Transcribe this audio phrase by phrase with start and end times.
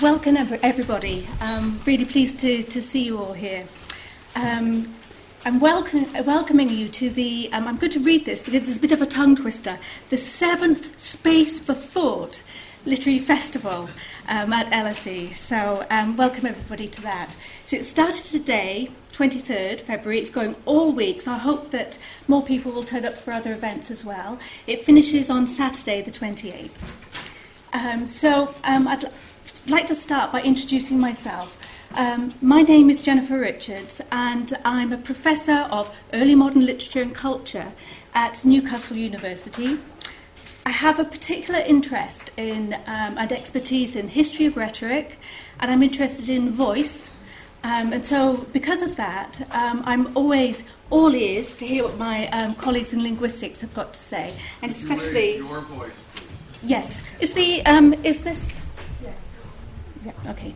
[0.00, 1.28] welcome everybody.
[1.40, 3.66] Um, really pleased to, to see you all here.
[4.34, 4.94] Um,
[5.44, 8.80] I'm welcome, welcoming you to the, um, I'm going to read this because it's a
[8.80, 9.78] bit of a tongue twister,
[10.08, 12.42] the seventh Space for Thought
[12.86, 13.90] Literary Festival
[14.28, 15.34] um, at LSE.
[15.34, 17.36] So, um, welcome everybody to that.
[17.66, 20.18] So, it started today, 23rd February.
[20.18, 23.52] It's going all week, so I hope that more people will turn up for other
[23.52, 24.38] events as well.
[24.66, 26.70] It finishes on Saturday, the 28th.
[27.72, 28.88] Um, so, um,
[29.42, 31.58] I'd like to start by introducing myself.
[31.94, 37.14] Um, my name is Jennifer Richards, and I'm a professor of early modern literature and
[37.14, 37.72] culture
[38.14, 39.78] at Newcastle University.
[40.66, 45.18] I have a particular interest in um, and expertise in history of rhetoric,
[45.58, 47.10] and I'm interested in voice.
[47.64, 52.28] Um, and so, because of that, um, I'm always all ears to hear what my
[52.28, 55.94] um, colleagues in linguistics have got to say, and especially your voice.
[56.14, 56.24] Please.
[56.62, 58.40] Yes, is the um, is this?
[60.04, 60.12] Yeah.
[60.28, 60.54] Okay.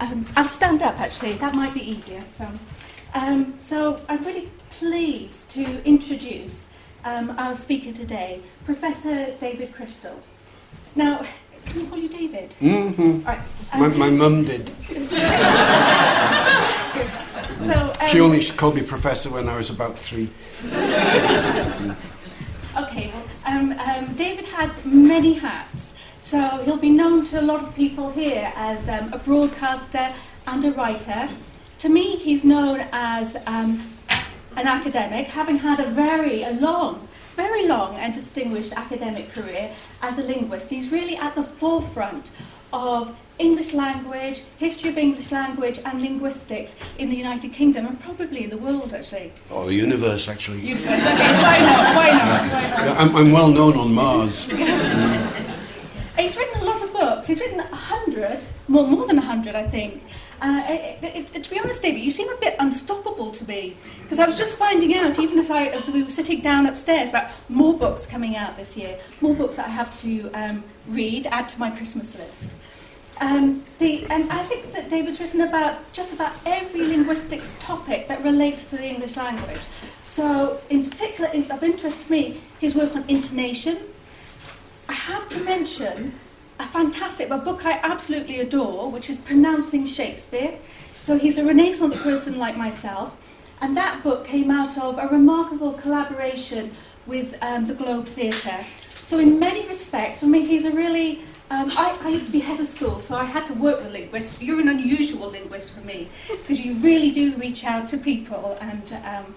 [0.00, 2.24] Um, I'll stand up actually, that might be easier.
[2.38, 2.48] So,
[3.14, 6.64] um, so I'm really pleased to introduce
[7.04, 10.18] um, our speaker today, Professor David Crystal.
[10.94, 11.24] Now,
[11.66, 12.54] can we call you David?
[12.60, 13.26] Mm-hmm.
[13.26, 13.40] Right,
[13.76, 14.70] my, my mum did.
[17.66, 20.30] so, she only called me Professor when I was about three.
[20.64, 21.96] okay,
[23.12, 25.89] well, um, um, David has many hats.
[26.30, 30.14] So he'll be known to a lot of people here as um, a broadcaster
[30.46, 31.28] and a writer.
[31.78, 33.82] To me, he's known as um,
[34.54, 40.18] an academic, having had a very a long, very long and distinguished academic career as
[40.18, 40.70] a linguist.
[40.70, 42.30] He's really at the forefront
[42.72, 48.44] of English language, history of English language, and linguistics in the United Kingdom and probably
[48.44, 49.32] in the world, actually.
[49.50, 50.60] Oh, the universe, actually.
[50.60, 51.96] Universe, okay, why not?
[51.96, 52.52] Why not?
[52.52, 53.00] Why not?
[53.00, 54.46] I'm, I'm well known on Mars.
[56.18, 57.26] He's written a lot of books.
[57.26, 60.02] He's written a hundred, more, more than a hundred, I think.
[60.42, 64.18] Uh, it, it, to be honest, David, you seem a bit unstoppable to me because
[64.18, 67.30] I was just finding out, even as, I, as we were sitting down upstairs, about
[67.48, 71.48] more books coming out this year, more books that I have to um, read, add
[71.50, 72.50] to my Christmas list.
[73.20, 78.24] Um, the, and I think that David's written about just about every linguistics topic that
[78.24, 79.60] relates to the English language.
[80.04, 83.78] So, in particular, of interest to me, his work on intonation,
[84.90, 86.18] I have to mention
[86.58, 90.58] a fantastic, a book I absolutely adore, which is Pronouncing Shakespeare.
[91.04, 93.16] So he's a Renaissance person like myself,
[93.60, 96.72] and that book came out of a remarkable collaboration
[97.06, 98.66] with um, the Globe Theatre.
[99.04, 102.38] So in many respects, for me, he's a really um, I, I, used to be
[102.38, 104.40] head of school, so I had to work with linguists.
[104.40, 108.56] You're an unusual linguist for me because you really do reach out to people.
[108.60, 109.34] And um,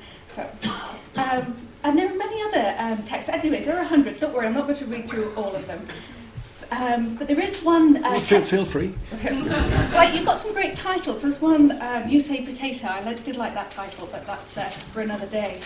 [1.15, 3.29] um, and there are many other um, texts.
[3.29, 4.19] Anyway, there are a hundred.
[4.19, 5.87] Don't worry, I'm not going to read through all of them.
[6.71, 7.97] Um, but there is one.
[7.97, 8.95] Uh, well, feel, feel free.
[9.23, 11.21] well, you've got some great titles.
[11.21, 12.87] There's one, um, You Say Potato.
[12.87, 15.61] I did like that title, but that's uh, for another day.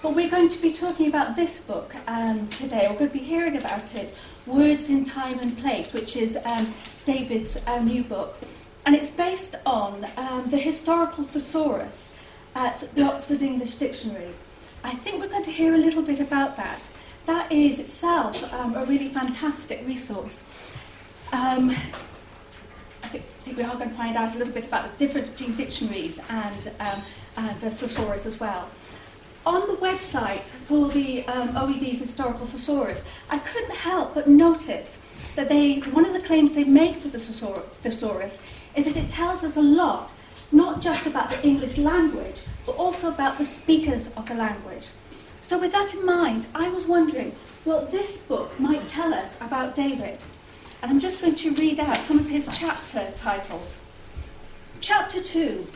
[0.00, 2.86] But we're going to be talking about this book um, today.
[2.88, 4.14] We're going to be hearing about it
[4.46, 6.72] Words in Time and Place, which is um,
[7.04, 8.38] David's uh, new book.
[8.86, 12.07] And it's based on um, the historical thesaurus
[12.58, 14.34] at the Oxford English Dictionary.
[14.82, 16.80] I think we're going to hear a little bit about that.
[17.26, 20.42] That is itself um, a really fantastic resource.
[21.32, 21.70] Um,
[23.04, 23.24] I think,
[23.56, 26.72] we are going to find out a little bit about the difference between dictionaries and,
[26.80, 27.02] um,
[27.36, 28.68] and uh, thesaurus as well.
[29.46, 34.98] On the website for the um, OED's historical thesaurus, I couldn't help but notice
[35.36, 38.38] that they, one of the claims they make for the thesaurus
[38.74, 40.12] is that it tells us a lot,
[40.52, 44.86] not just about the English language, but also about the speakers of the language.
[45.42, 49.74] So, with that in mind, I was wondering what this book might tell us about
[49.74, 50.18] David.
[50.82, 53.78] And I'm just going to read out some of his chapter titles.
[54.80, 55.66] Chapter 2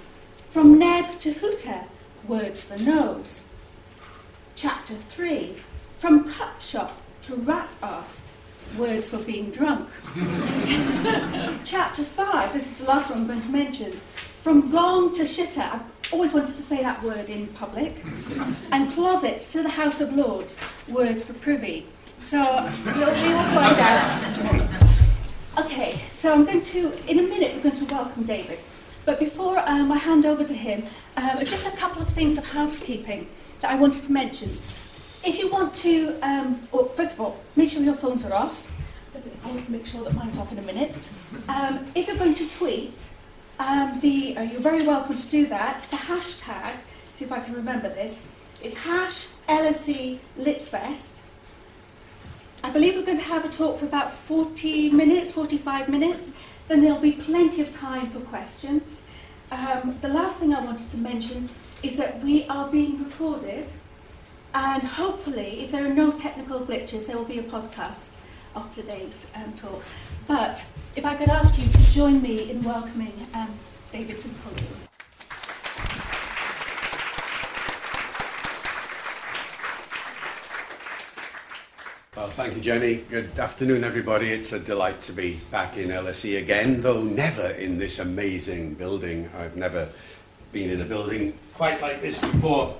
[0.50, 1.84] From Neb to Hooter,
[2.28, 3.40] Words for Nose.
[4.54, 5.56] Chapter 3
[5.98, 8.22] From Cup Shop to Rat Arsed,
[8.76, 9.88] Words for Being Drunk.
[11.64, 14.00] Chapter 5, this is the last one I'm going to mention.
[14.42, 18.04] From Gong to Shitter, I've always wanted to say that word in public.
[18.72, 20.56] And closet to the House of Lords,
[20.88, 21.86] words for privy.
[22.24, 22.40] So
[22.84, 25.64] we'll, we will find out.
[25.64, 28.58] Okay, so I'm going to, in a minute, we're going to welcome David.
[29.04, 30.86] But before um, I hand over to him,
[31.16, 33.28] um, just a couple of things of housekeeping
[33.60, 34.50] that I wanted to mention.
[35.24, 38.68] If you want to, um, well, first of all, make sure your phones are off.
[39.44, 40.98] I'll make sure that mine's off in a minute.
[41.48, 42.94] Um, if you're going to tweet,
[43.58, 45.86] um, the, uh, you're very welcome to do that.
[45.90, 46.76] The hashtag,
[47.14, 48.20] see if I can remember this,
[48.62, 51.18] is hash LSE Litfest.
[52.64, 56.30] I believe we're going to have a talk for about 40 minutes, 45 minutes.
[56.68, 59.02] Then there'll be plenty of time for questions.
[59.50, 61.48] Um, the last thing I wanted to mention
[61.82, 63.68] is that we are being recorded,
[64.54, 68.10] and hopefully, if there are no technical glitches, there will be a podcast
[68.54, 69.82] of today's um, talk.
[70.26, 70.64] But
[70.96, 73.50] if I could ask you to join me in welcoming um,
[73.92, 74.68] David to the podium.
[82.14, 82.96] Well, thank you, Jenny.
[83.08, 84.30] Good afternoon, everybody.
[84.30, 89.30] It's a delight to be back in LSE again, though never in this amazing building.
[89.36, 89.88] I've never
[90.52, 92.76] been in a building quite like this before.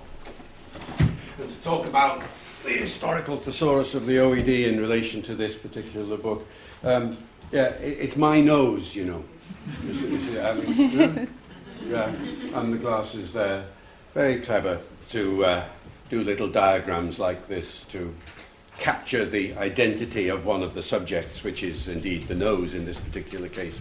[0.99, 2.23] And to talk about
[2.65, 6.47] the historical thesaurus of the OED in relation to this particular book,
[6.83, 7.17] um,
[7.51, 9.25] yeah, it, it's my nose, you know.
[9.85, 11.29] You see, you see I mean,
[11.87, 12.07] yeah,
[12.55, 13.65] and the glasses there.
[14.15, 14.79] Very clever
[15.11, 15.65] to uh,
[16.11, 18.15] do little diagrams like this to
[18.79, 22.99] capture the identity of one of the subjects, which is indeed the nose in this
[22.99, 23.79] particular case.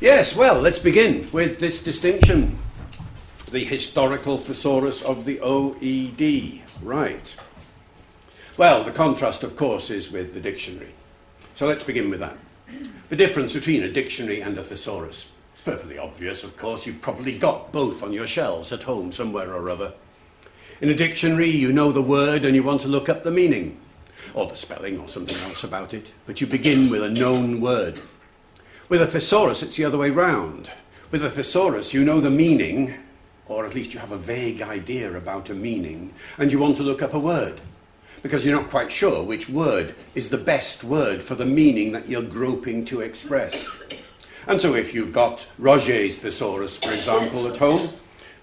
[0.00, 2.58] Yes, well, let's begin with this distinction
[3.52, 6.62] the historical thesaurus of the OED.
[6.82, 7.36] Right.
[8.58, 10.92] Well, the contrast, of course, is with the dictionary.
[11.54, 12.36] So let's begin with that.
[13.08, 15.26] The difference between a dictionary and a thesaurus.
[15.54, 16.86] It's perfectly obvious, of course.
[16.86, 19.94] You've probably got both on your shelves at home somewhere or other.
[20.82, 23.80] In a dictionary, you know the word and you want to look up the meaning,
[24.34, 28.00] or the spelling, or something else about it, but you begin with a known word.
[28.88, 30.70] With a thesaurus, it's the other way round.
[31.10, 32.94] With a thesaurus, you know the meaning,
[33.46, 36.82] or at least you have a vague idea about a meaning, and you want to
[36.82, 37.60] look up a word,
[38.22, 42.08] because you're not quite sure which word is the best word for the meaning that
[42.08, 43.66] you're groping to express.
[44.46, 47.92] And so, if you've got Roget's thesaurus, for example, at home,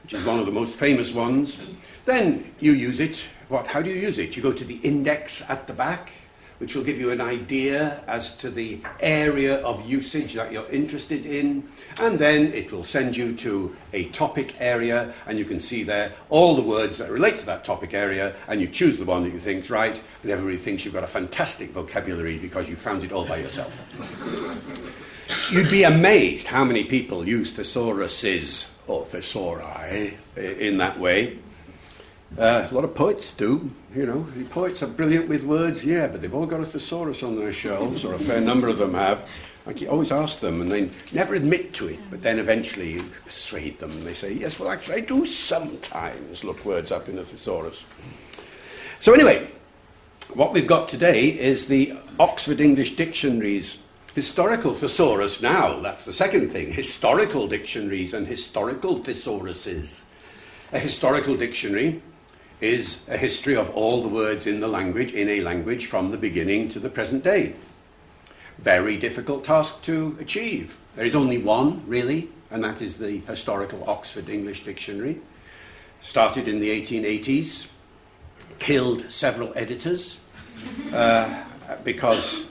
[0.03, 1.57] which is one of the most famous ones,
[2.05, 3.27] then you use it.
[3.49, 3.67] What?
[3.67, 4.35] How do you use it?
[4.35, 6.11] You go to the index at the back,
[6.59, 11.25] which will give you an idea as to the area of usage that you're interested
[11.25, 11.67] in,
[11.97, 16.11] and then it will send you to a topic area, and you can see there
[16.29, 19.33] all the words that relate to that topic area, and you choose the one that
[19.33, 23.12] you think's right, and everybody thinks you've got a fantastic vocabulary because you found it
[23.12, 23.81] all by yourself.
[25.51, 31.38] You'd be amazed how many people use thesauruses or thesauri in that way.
[32.37, 34.25] Uh, a lot of poets do, you know.
[34.51, 38.05] Poets are brilliant with words, yeah, but they've all got a thesaurus on their shelves,
[38.05, 39.27] or a fair number of them have.
[39.65, 43.79] I always ask them, and they never admit to it, but then eventually you persuade
[43.79, 47.23] them, and they say, yes, well, actually, I do sometimes look words up in a
[47.23, 47.83] thesaurus.
[48.99, 49.49] So, anyway,
[50.33, 53.79] what we've got today is the Oxford English Dictionary's
[54.15, 55.79] historical thesaurus now.
[55.79, 60.01] That's the second thing historical dictionaries and historical thesauruses.
[60.71, 62.01] A historical dictionary
[62.61, 66.17] is a history of all the words in the language, in a language, from the
[66.17, 67.53] beginning to the present day.
[68.57, 70.77] Very difficult task to achieve.
[70.95, 75.21] There is only one, really, and that is the historical Oxford English Dictionary.
[76.01, 77.67] Started in the 1880s,
[78.57, 80.17] killed several editors
[80.94, 81.44] uh,
[81.83, 82.45] because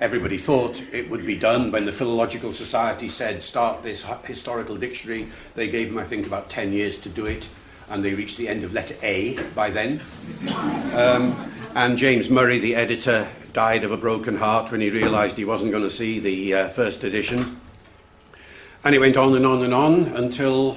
[0.00, 1.70] everybody thought it would be done.
[1.70, 6.50] When the Philological Society said, start this historical dictionary, they gave them, I think, about
[6.50, 7.48] 10 years to do it
[7.88, 10.00] and they reached the end of letter A by then.
[10.94, 15.44] Um, and James Murray, the editor, died of a broken heart when he realised he
[15.44, 17.60] wasn't going to see the uh, first edition.
[18.84, 20.76] And it went on and on and on until,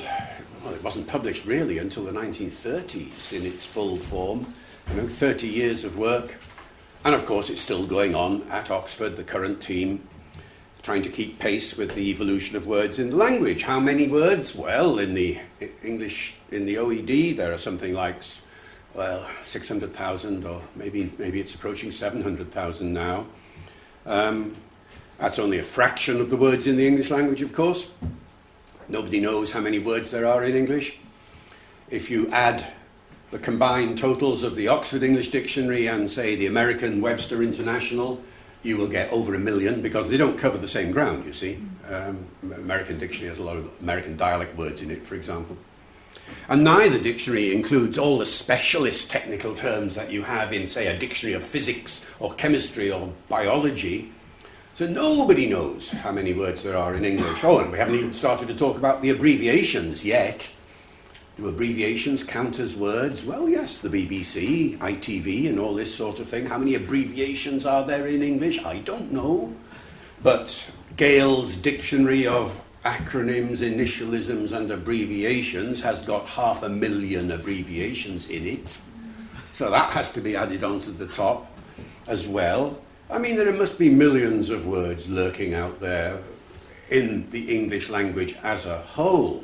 [0.63, 4.53] well, it wasn't published really until the 1930s in its full form.
[4.89, 6.37] You know, 30 years of work.
[7.03, 10.07] And of course, it's still going on at Oxford, the current team
[10.87, 13.63] trying to keep pace with the evolution of words in the language.
[13.63, 14.55] How many words?
[14.55, 15.37] Well, in the
[15.83, 18.21] English, in the OED, there are something like,
[18.93, 23.25] well, 600,000, or maybe, maybe it's approaching 700,000 now.
[24.05, 24.55] Um,
[25.17, 27.87] that's only a fraction of the words in the English language, of course.
[28.87, 30.97] Nobody knows how many words there are in English.
[31.89, 32.65] If you add
[33.31, 38.21] the combined totals of the Oxford English Dictionary and, say, the American Webster International,
[38.63, 41.57] you will get over a million because they don't cover the same ground, you see.
[41.89, 45.57] Um, American dictionary has a lot of American dialect words in it, for example.
[46.49, 50.97] And neither dictionary includes all the specialist technical terms that you have in, say, a
[50.97, 54.11] dictionary of physics or chemistry or biology.
[54.75, 57.43] So nobody knows how many words there are in English.
[57.43, 60.49] Oh, and we haven't even started to talk about the abbreviations yet.
[61.35, 63.25] Do abbreviations count as words?
[63.25, 66.45] Well, yes, the BBC, ITV, and all this sort of thing.
[66.45, 68.57] How many abbreviations are there in English?
[68.63, 69.53] I don't know.
[70.23, 78.47] But Gale's Dictionary of Acronyms, Initialisms, and Abbreviations has got half a million abbreviations in
[78.47, 78.77] it.
[79.51, 81.51] So that has to be added onto the top
[82.07, 82.79] as well.
[83.09, 86.17] I mean, there must be millions of words lurking out there
[86.89, 89.43] in the English language as a whole.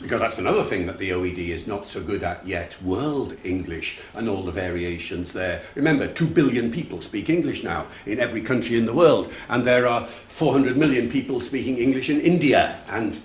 [0.00, 3.98] Because that's another thing that the OED is not so good at yet World English
[4.14, 5.62] and all the variations there.
[5.74, 9.88] Remember, 2 billion people speak English now in every country in the world, and there
[9.88, 12.80] are 400 million people speaking English in India.
[12.88, 13.20] And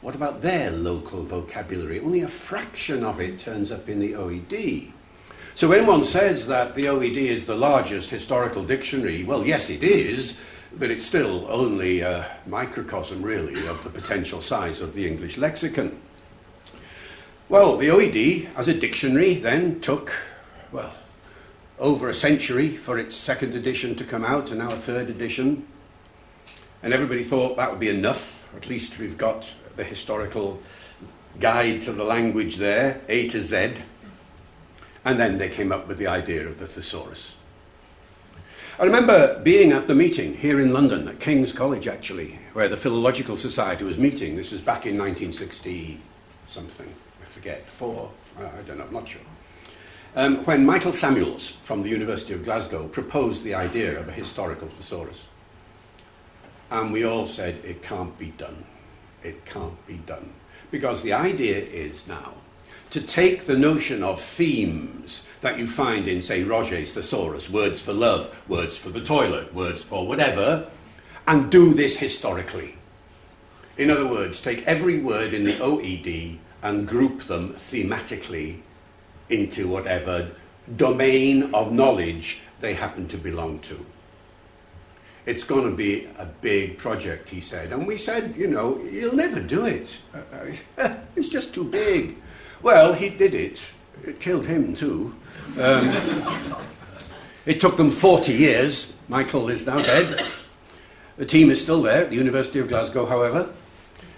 [0.00, 2.00] what about their local vocabulary?
[2.00, 4.92] Only a fraction of it turns up in the OED.
[5.54, 9.84] So when one says that the OED is the largest historical dictionary, well, yes, it
[9.84, 10.36] is,
[10.78, 16.00] but it's still only a microcosm, really, of the potential size of the English lexicon.
[17.48, 20.12] Well, the OED, as a dictionary, then took,
[20.72, 20.92] well,
[21.78, 25.66] over a century for its second edition to come out, and now a third edition.
[26.82, 28.48] And everybody thought that would be enough.
[28.56, 30.60] At least we've got the historical
[31.40, 33.74] guide to the language there, A to Z.
[35.04, 37.34] And then they came up with the idea of the thesaurus.
[38.76, 42.76] I remember being at the meeting here in London, at King's College actually, where the
[42.76, 44.34] Philological Society was meeting.
[44.34, 46.00] This was back in 1960
[46.48, 49.20] something, I forget, four, I don't know, I'm not sure.
[50.16, 54.66] Um, when Michael Samuels from the University of Glasgow proposed the idea of a historical
[54.66, 55.24] thesaurus.
[56.72, 58.64] And we all said, it can't be done.
[59.22, 60.32] It can't be done.
[60.72, 62.34] Because the idea is now
[62.94, 67.92] to take the notion of themes that you find in, say, Roget's Thesaurus, words for
[67.92, 70.70] love, words for the toilet, words for whatever,
[71.26, 72.76] and do this historically.
[73.78, 78.60] In other words, take every word in the OED and group them thematically
[79.28, 80.30] into whatever
[80.76, 83.84] domain of knowledge they happen to belong to.
[85.26, 87.72] It's going to be a big project, he said.
[87.72, 89.98] And we said, you know, you'll never do it.
[91.16, 92.18] it's just too big.
[92.64, 93.62] Well, he did it.
[94.06, 95.14] It killed him too.
[95.60, 96.64] Um,
[97.46, 98.94] it took them 40 years.
[99.06, 100.24] Michael is now dead.
[101.18, 103.50] The team is still there at the University of Glasgow, however.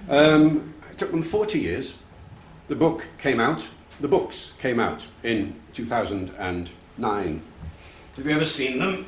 [0.08, 1.94] Um, it took them 40 years.
[2.68, 3.66] The book came out.
[4.00, 7.42] The books came out in 2009.
[8.16, 9.06] Have you ever seen them?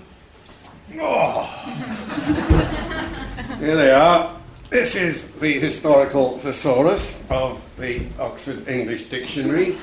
[0.99, 1.45] Oh!
[3.61, 4.38] Here they are.
[4.71, 9.79] This is the historical thesaurus of the Oxford English Dictionary.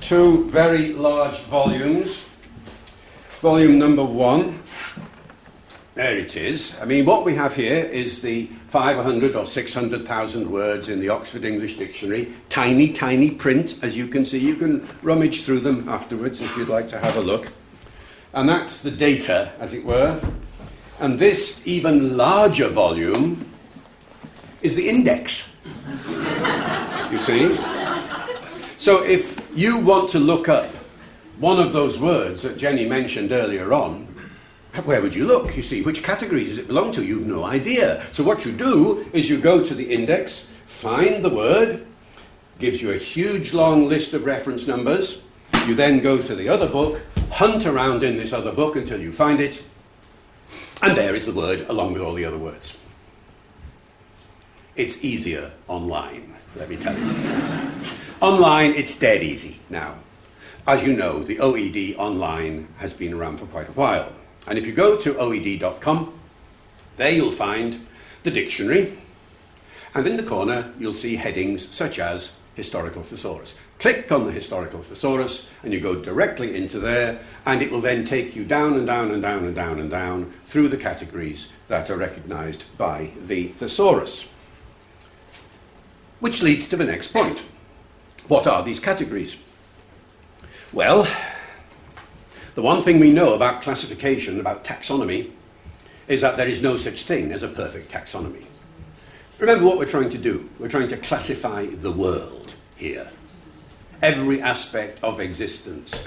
[0.00, 2.22] Two very large volumes.
[3.40, 4.60] Volume number one.
[5.94, 6.74] There it is.
[6.80, 11.44] I mean, what we have here is the 500 or 600,000 words in the Oxford
[11.44, 12.34] English Dictionary.
[12.48, 14.38] Tiny, tiny print, as you can see.
[14.38, 17.52] You can rummage through them afterwards if you'd like to have a look.
[18.32, 20.20] And that's the data, as it were.
[20.98, 23.48] And this even larger volume
[24.62, 25.48] is the index.
[27.10, 27.56] you see?
[28.78, 30.74] So if you want to look up
[31.38, 34.06] one of those words that Jenny mentioned earlier on,
[34.84, 35.56] where would you look?
[35.56, 37.04] You see, which category does it belong to?
[37.04, 38.04] You've no idea.
[38.12, 41.86] So what you do is you go to the index, find the word,
[42.58, 45.20] gives you a huge long list of reference numbers.
[45.66, 47.00] You then go to the other book,
[47.30, 49.62] hunt around in this other book until you find it,
[50.82, 52.76] and there is the word along with all the other words.
[54.78, 57.04] It's easier online, let me tell you.
[58.20, 59.96] online, it's dead easy now.
[60.68, 64.12] As you know, the OED online has been around for quite a while.
[64.46, 66.16] And if you go to oed.com,
[66.96, 67.88] there you'll find
[68.22, 68.96] the dictionary,
[69.94, 73.56] and in the corner you'll see headings such as Historical Thesaurus.
[73.80, 78.04] Click on the Historical Thesaurus, and you go directly into there, and it will then
[78.04, 81.90] take you down and down and down and down and down through the categories that
[81.90, 84.24] are recognized by the thesaurus.
[86.20, 87.42] Which leads to the next point.
[88.26, 89.36] What are these categories?
[90.72, 91.08] Well,
[92.54, 95.30] the one thing we know about classification, about taxonomy,
[96.08, 98.44] is that there is no such thing as a perfect taxonomy.
[99.38, 100.50] Remember what we're trying to do.
[100.58, 103.08] We're trying to classify the world here.
[104.02, 106.04] Every aspect of existence,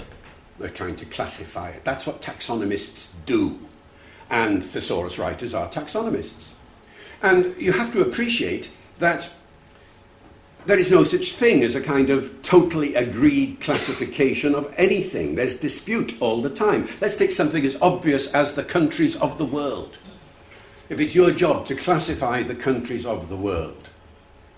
[0.59, 1.85] we're trying to classify it.
[1.85, 3.59] That's what taxonomists do.
[4.29, 6.49] And thesaurus writers are taxonomists.
[7.21, 9.29] And you have to appreciate that
[10.65, 15.35] there is no such thing as a kind of totally agreed classification of anything.
[15.35, 16.87] There's dispute all the time.
[17.01, 19.97] Let's take something as obvious as the countries of the world.
[20.89, 23.87] If it's your job to classify the countries of the world,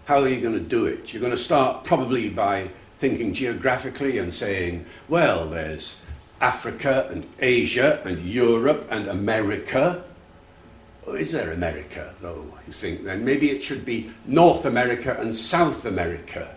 [0.05, 1.13] how are you going to do it?
[1.13, 5.95] You're going to start probably by thinking geographically and saying, well, there's
[6.41, 10.03] Africa and Asia and Europe and America
[11.05, 13.25] Oh, is there America, though, you think then?
[13.25, 16.55] Maybe it should be North America and South America.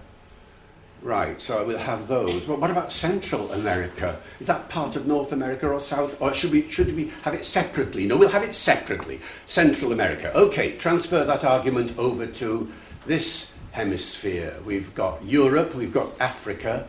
[1.02, 2.44] Right, so we'll have those.
[2.44, 4.18] But what about Central America?
[4.40, 6.20] Is that part of North America or South?
[6.20, 8.06] Or should we, should we have it separately?
[8.06, 9.20] No, we'll have it separately.
[9.46, 10.36] Central America.
[10.36, 12.70] Okay, transfer that argument over to
[13.04, 14.56] this hemisphere.
[14.64, 16.88] We've got Europe, we've got Africa.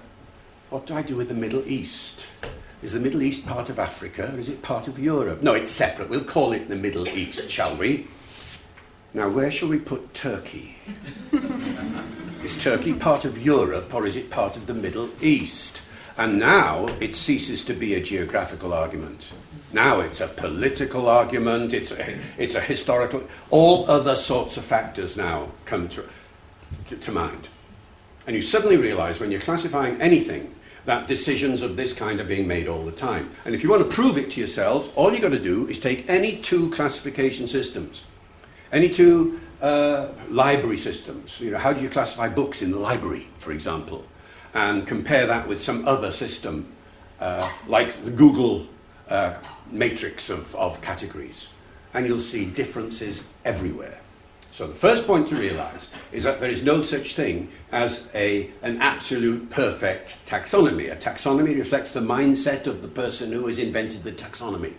[0.69, 2.25] What do I do with the Middle East?
[2.83, 5.41] Is the Middle East part of Africa or is it part of Europe?
[5.41, 6.09] No, it's separate.
[6.09, 8.07] We'll call it the Middle East, shall we?
[9.15, 10.75] Now, where shall we put Turkey?
[12.43, 15.81] is Turkey part of Europe or is it part of the Middle East?
[16.17, 19.25] And now it ceases to be a geographical argument.
[19.73, 23.23] Now it's a political argument, it's a, it's a historical.
[23.49, 26.03] All other sorts of factors now come to,
[26.89, 27.47] to, to mind.
[28.27, 30.53] And you suddenly realize when you're classifying anything
[30.87, 33.29] that decisions of this kind are being made all the time.
[33.43, 35.79] And if you want to prove it to yourselves, all you've got to do is
[35.79, 38.05] take any two classification systems,
[38.71, 41.41] any two uh, library systems.
[41.41, 44.05] You know, how do you classify books in the library, for example?
[44.53, 46.71] And compare that with some other system,
[47.19, 48.65] uh, like the Google
[49.09, 49.33] uh,
[49.69, 51.49] matrix of, of categories.
[51.93, 53.99] And you'll see differences everywhere.
[54.57, 58.49] So the first point to realize is that there is no such thing as a,
[58.63, 60.91] an absolute perfect taxonomy.
[60.91, 64.73] A taxonomy reflects the mindset of the person who has invented the taxonomy.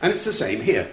[0.00, 0.88] And it's the same here.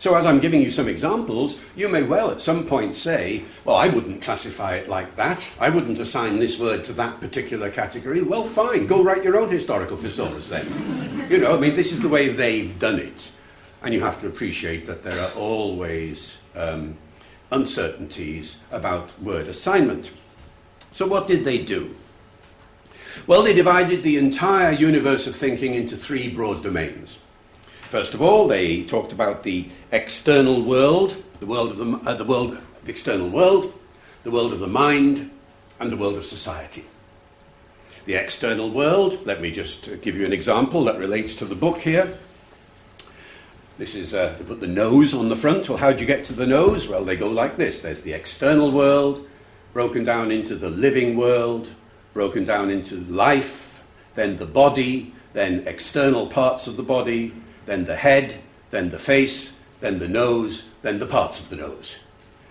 [0.00, 3.76] So, as I'm giving you some examples, you may well at some point say, Well,
[3.76, 5.48] I wouldn't classify it like that.
[5.60, 8.22] I wouldn't assign this word to that particular category.
[8.22, 11.28] Well, fine, go write your own historical thesaurus then.
[11.30, 13.30] you know, I mean, this is the way they've done it.
[13.84, 16.96] And you have to appreciate that there are always um,
[17.50, 20.12] uncertainties about word assignment.
[20.92, 21.94] So, what did they do?
[23.26, 27.18] Well, they divided the entire universe of thinking into three broad domains.
[27.90, 32.24] First of all, they talked about the external world, the world of the, uh, the
[32.24, 33.74] world, the external world,
[34.22, 35.30] the world of the mind,
[35.80, 36.84] and the world of society.
[38.04, 41.78] The external world, let me just give you an example that relates to the book
[41.80, 42.16] here.
[43.80, 45.66] This is, uh, they put the nose on the front.
[45.66, 46.86] Well, how do you get to the nose?
[46.86, 49.26] Well, they go like this there's the external world,
[49.72, 51.66] broken down into the living world,
[52.12, 53.82] broken down into life,
[54.16, 57.32] then the body, then external parts of the body,
[57.64, 58.38] then the head,
[58.68, 61.96] then the face, then the nose, then the parts of the nose.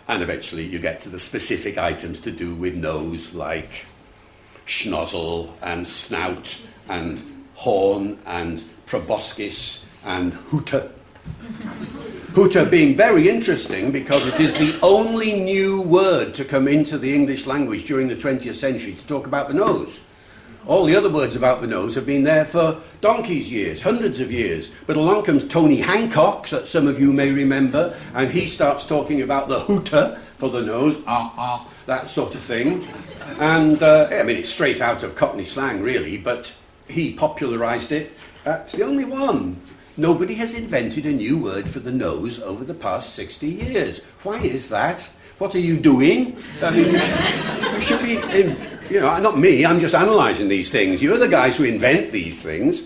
[0.08, 3.86] And eventually you get to the specific items to do with nose, like
[4.66, 10.92] schnozzle and snout and horn and proboscis and hooter
[12.34, 17.14] Hooter being very interesting because it is the only new word to come into the
[17.14, 20.00] English language during the 20th century to talk about the nose.
[20.68, 24.32] All the other words about the nose have been there for donkey's years, hundreds of
[24.32, 24.70] years.
[24.86, 29.22] But along comes Tony Hancock, that some of you may remember, and he starts talking
[29.22, 32.88] about the hooter for the nose, ah, ah, that sort of thing.
[33.40, 36.54] And, uh, I mean, it's straight out of Cockney slang, really, but
[36.88, 38.12] he popularised it.
[38.46, 39.60] Uh, it's the only one.
[40.00, 44.00] Nobody has invented a new word for the nose over the past 60 years.
[44.24, 45.02] Why is that?
[45.40, 46.42] What are you doing?
[46.64, 48.58] I mean, you should, you should be, in,
[48.90, 51.02] you know, not me, I'm just analysing these things.
[51.02, 52.84] You're the guys who invent these things.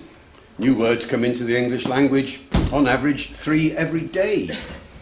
[0.57, 4.47] New words come into the English language on average three every day,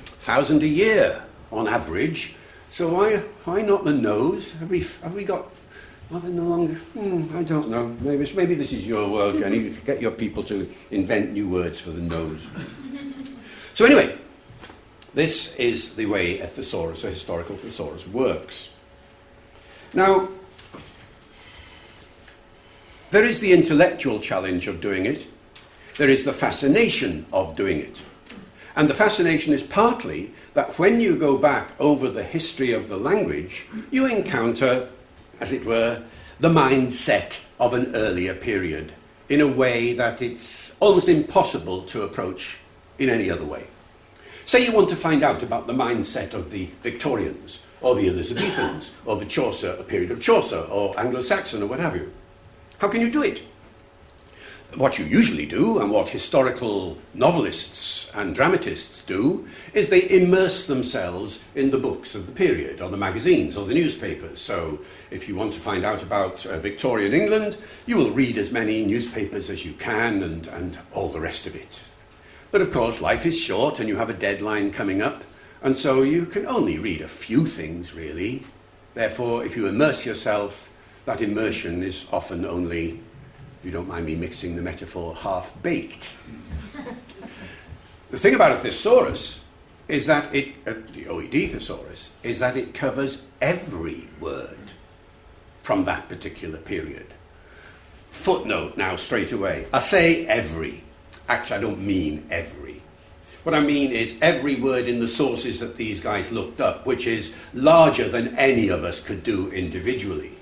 [0.04, 2.36] thousand a year on average.
[2.72, 4.52] So why, why not the nose?
[4.60, 5.48] Have we, have we got
[6.14, 6.74] are they no longer?
[6.74, 7.96] Hmm, I don't know.
[8.02, 9.70] Maybe, maybe this is your world, Jenny.
[9.86, 12.48] Get your people to invent new words for the nose.
[13.76, 14.18] So, anyway,
[15.14, 18.70] this is the way a thesaurus, a historical thesaurus, works.
[19.94, 20.28] Now,
[23.12, 25.28] there is the intellectual challenge of doing it,
[25.98, 28.02] there is the fascination of doing it.
[28.76, 32.98] And the fascination is partly that when you go back over the history of the
[32.98, 34.90] language, you encounter
[35.42, 36.02] as it were,
[36.40, 38.94] the mindset of an earlier period
[39.28, 42.58] in a way that it's almost impossible to approach
[43.00, 43.66] in any other way.
[44.46, 48.92] Say you want to find out about the mindset of the Victorians, or the Elizabethans,
[49.06, 52.12] or the Chaucer, a period of Chaucer, or Anglo Saxon, or what have you.
[52.78, 53.44] How can you do it?
[54.76, 61.40] What you usually do, and what historical novelists and dramatists do, is they immerse themselves
[61.56, 64.40] in the books of the period, or the magazines, or the newspapers.
[64.40, 64.80] So,
[65.10, 68.86] if you want to find out about uh, Victorian England, you will read as many
[68.86, 71.82] newspapers as you can, and, and all the rest of it.
[72.52, 75.24] But of course, life is short, and you have a deadline coming up,
[75.62, 78.44] and so you can only read a few things, really.
[78.94, 80.70] Therefore, if you immerse yourself,
[81.06, 83.00] that immersion is often only
[83.62, 86.12] if you don't mind me mixing the metaphor, half baked.
[88.10, 89.40] the thing about a thesaurus
[89.88, 94.58] is that it, uh, the OED thesaurus, is that it covers every word.
[95.62, 97.06] from that particular period.
[98.10, 99.68] Footnote now, straight away.
[99.72, 100.84] I say every.
[101.30, 102.82] Actually, I don't mean every.
[103.44, 107.06] What I mean is every word in the sources that these guys looked up, which
[107.06, 110.34] is larger than any of us could do individually.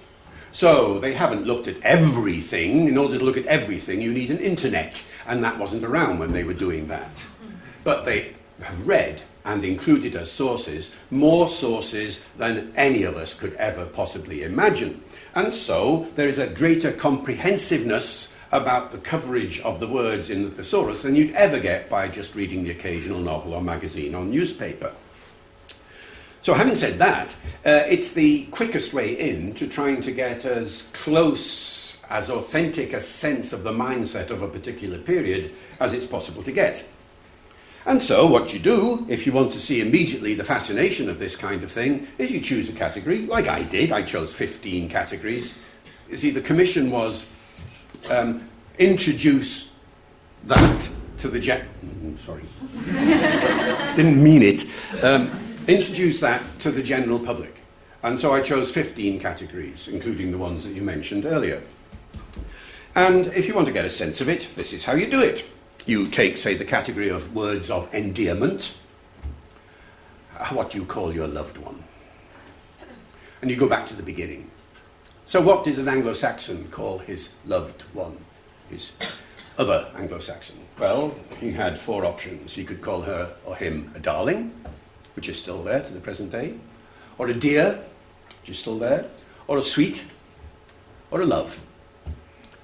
[0.51, 2.87] So they haven't looked at everything.
[2.87, 6.33] In order to look at everything, you need an internet, and that wasn't around when
[6.33, 7.23] they were doing that.
[7.83, 13.53] But they have read and included as sources more sources than any of us could
[13.53, 15.03] ever possibly imagine.
[15.35, 20.49] And so there is a greater comprehensiveness about the coverage of the words in the
[20.49, 24.91] thesaurus than you'd ever get by just reading the occasional novel or magazine or newspaper.
[26.41, 30.83] So, having said that, uh, it's the quickest way in to trying to get as
[30.93, 36.41] close, as authentic a sense of the mindset of a particular period as it's possible
[36.43, 36.83] to get.
[37.85, 41.35] And so, what you do, if you want to see immediately the fascination of this
[41.35, 43.91] kind of thing, is you choose a category, like I did.
[43.91, 45.55] I chose 15 categories.
[46.09, 47.25] You see, the commission was
[48.09, 48.47] um,
[48.77, 49.69] introduce
[50.45, 51.65] that to the jet.
[51.85, 52.43] Mm, sorry.
[53.95, 54.65] Didn't mean it.
[55.03, 57.61] Um, introduce that to the general public.
[58.01, 61.61] And so I chose 15 categories, including the ones that you mentioned earlier.
[62.95, 65.21] And if you want to get a sense of it, this is how you do
[65.21, 65.45] it.
[65.85, 68.75] You take, say, the category of words of endearment,
[70.37, 71.83] uh, what do you call your loved one.
[73.41, 74.49] And you go back to the beginning.
[75.25, 78.17] So, what did an Anglo Saxon call his loved one,
[78.69, 78.91] his
[79.57, 80.57] other Anglo Saxon?
[80.79, 82.53] Well, he had four options.
[82.53, 84.58] He could call her or him a darling,
[85.19, 86.53] which is still there to the present day,
[87.17, 87.83] or a dear,
[88.39, 89.05] which is still there,
[89.47, 90.05] or a sweet,
[91.11, 91.59] or a love.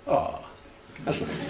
[0.08, 0.48] Ah, oh,
[1.04, 1.46] that's nice.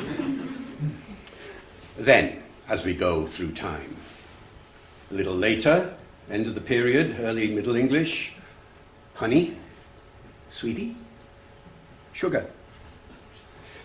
[1.98, 3.96] then, as we go through time,
[5.12, 5.96] a little later,
[6.32, 8.34] end of the period, early Middle English,
[9.14, 9.56] honey,
[10.50, 10.96] sweetie,
[12.14, 12.48] sugar.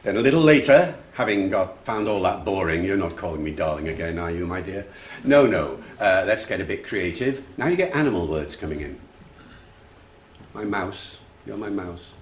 [0.04, 3.88] Then a little later, having got found all that boring, you're not calling me darling
[3.88, 4.86] again, are you, my dear?
[5.22, 5.78] No, no.
[6.00, 7.44] Uh, let's get a bit creative.
[7.58, 8.98] Now you get animal words coming in.
[10.54, 11.18] My mouse.
[11.44, 12.12] You're my mouse.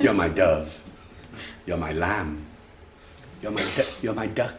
[0.00, 0.76] You're my dove.
[1.64, 2.44] You're my lamb.
[3.40, 4.58] You're my, du- you're my duck.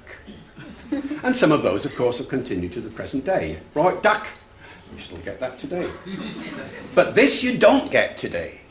[1.23, 3.59] And some of those, of course, have continued to the present day.
[3.73, 4.25] Right, duck.
[4.93, 5.91] You still get that today.
[6.95, 8.61] But this you don't get today.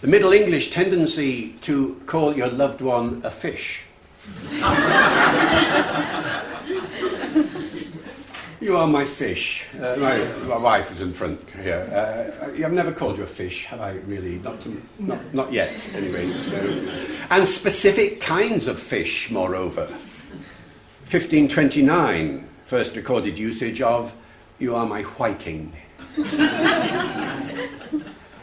[0.00, 3.80] The Middle English tendency to call your loved one a fish.
[8.60, 9.66] you are my fish.
[9.74, 11.90] Uh, my, my, wife is in front here.
[11.92, 12.30] Uh,
[12.64, 14.38] I've never called you a fish, have I really?
[14.38, 16.28] Not, to, not, not yet, anyway.
[16.28, 16.88] No.
[17.30, 19.86] And specific kinds of fish, moreover.
[21.10, 24.14] 1529, first recorded usage of,
[24.60, 25.72] you are my whiting.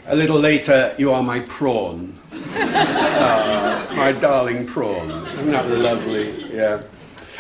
[0.06, 2.19] A little later, you are my prawn.
[2.56, 5.10] Uh, my darling prawn.
[5.28, 6.54] Isn't that lovely?
[6.54, 6.82] Yeah.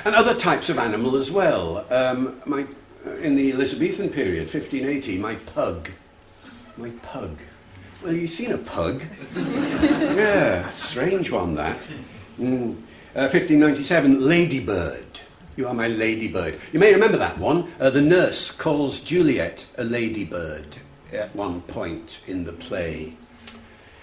[0.05, 1.85] And other types of animal as well.
[1.91, 2.65] Um, my,
[3.05, 5.89] uh, in the Elizabethan period, 1580, my pug.
[6.77, 7.37] My pug.
[8.03, 9.03] Well, you've seen a pug.
[9.35, 11.87] yeah, strange one, that.
[12.39, 12.71] Mm.
[13.15, 15.03] Uh, 1597, ladybird.
[15.57, 16.57] You are my ladybird.
[16.71, 17.69] You may remember that one.
[17.79, 20.77] Uh, the nurse calls Juliet a ladybird
[21.11, 23.17] at one point in the play.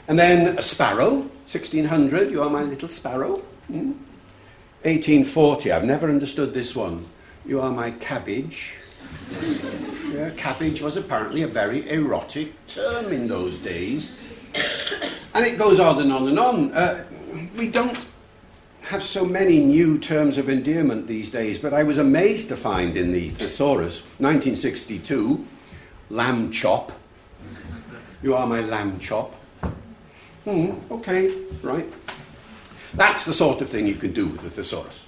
[0.09, 3.43] And then a sparrow, 1600, you are my little sparrow.
[3.71, 3.95] Mm?
[4.83, 7.07] 1840, I've never understood this one.
[7.45, 8.75] You are my cabbage.
[10.13, 14.31] yeah, cabbage was apparently a very erotic term in those days.
[15.35, 16.73] And it goes on and on and on.
[16.73, 17.05] Uh,
[17.57, 18.07] we don't
[18.83, 22.97] have so many new terms of endearment these days, but I was amazed to find
[22.97, 25.45] in the Thesaurus, 1962,
[26.11, 26.93] lamb chop.
[28.23, 29.35] You are my lamb chop.
[30.47, 31.93] Hmm, okay, right.
[32.95, 35.01] That's the sort of thing you can do with the thesaurus,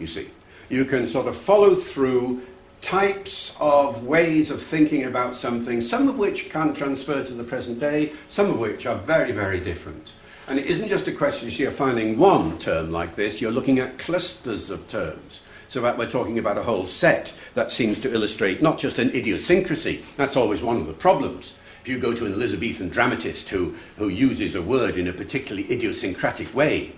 [0.00, 0.30] you see.
[0.68, 2.42] You can sort of follow through
[2.80, 7.78] types of ways of thinking about something, some of which can transfer to the present
[7.78, 10.12] day, some of which are very, very different.
[10.48, 13.96] And it isn't just a question of finding one term like this, you're looking at
[13.96, 15.40] clusters of terms.
[15.68, 19.10] So that we're talking about a whole set that seems to illustrate not just an
[19.10, 21.54] idiosyncrasy, that's always one of the problems.
[21.90, 26.54] You go to an Elizabethan dramatist who, who uses a word in a particularly idiosyncratic
[26.54, 26.92] way,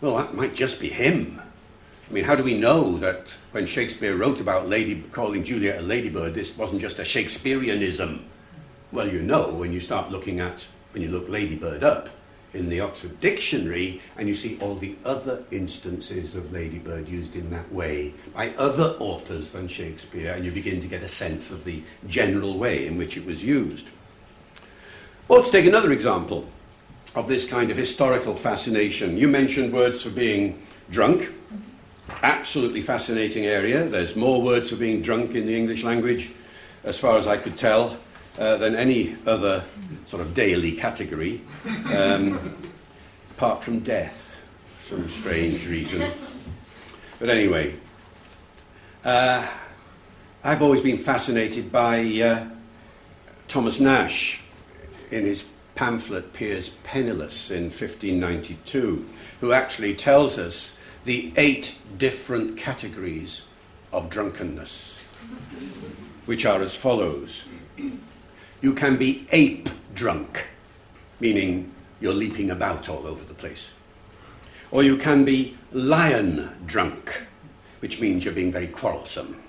[0.00, 1.40] well, that might just be him.
[2.10, 5.82] I mean, how do we know that when Shakespeare wrote about lady, calling Juliet a
[5.82, 8.24] ladybird, this wasn't just a Shakespeareanism?
[8.90, 12.08] Well, you know when you start looking at, when you look ladybird up,
[12.52, 17.48] in the Oxford Dictionary, and you see all the other instances of Ladybird used in
[17.50, 21.64] that way by other authors than Shakespeare, and you begin to get a sense of
[21.64, 23.86] the general way in which it was used.
[25.32, 26.44] Well, let's take another example.
[27.14, 29.16] of this kind of historical fascination.
[29.16, 31.30] You mentioned words for being drunk.
[32.22, 33.86] Absolutely fascinating area.
[33.86, 36.32] There's more words for being drunk in the English language,
[36.84, 37.96] as far as I could tell,
[38.38, 39.64] uh, than any other
[40.04, 41.40] sort of daily category,
[41.86, 42.54] um,
[43.30, 44.36] apart from death,
[44.84, 46.12] some strange reason.
[47.18, 47.76] But anyway,
[49.02, 49.48] uh,
[50.44, 52.48] I've always been fascinated by uh,
[53.48, 54.41] Thomas Nashe
[55.12, 55.44] in his
[55.74, 59.08] pamphlet Piers Penniless in 1592,
[59.40, 60.72] who actually tells us
[61.04, 63.42] the eight different categories
[63.92, 64.98] of drunkenness,
[66.26, 67.44] which are as follows.
[68.60, 70.46] You can be ape drunk,
[71.20, 73.70] meaning you're leaping about all over the place.
[74.70, 77.24] Or you can be lion drunk,
[77.80, 79.42] which means you're being very quarrelsome.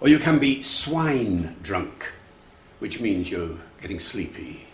[0.00, 2.12] Or you can be swine drunk,
[2.80, 4.65] which means you're getting sleepy.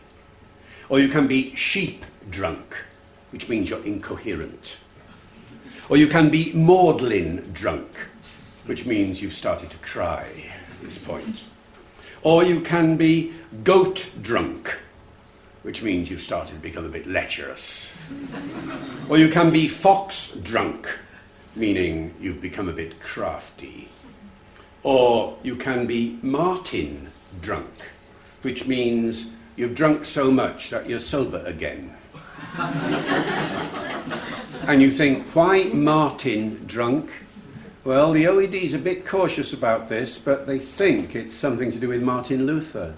[0.92, 2.84] Or you can be sheep drunk,
[3.30, 4.76] which means you're incoherent.
[5.88, 8.08] Or you can be maudlin drunk,
[8.66, 10.26] which means you've started to cry
[10.70, 11.44] at this point.
[12.22, 13.32] Or you can be
[13.64, 14.78] goat drunk,
[15.62, 17.88] which means you've started to become a bit lecherous.
[19.08, 20.98] or you can be fox drunk,
[21.56, 23.88] meaning you've become a bit crafty.
[24.82, 27.72] Or you can be martin drunk,
[28.42, 31.94] which means You've drunk so much that you're sober again.
[34.66, 37.10] and you think, why Martin drunk?
[37.84, 41.88] Well, the OED's a bit cautious about this, but they think it's something to do
[41.88, 42.94] with Martin Luther.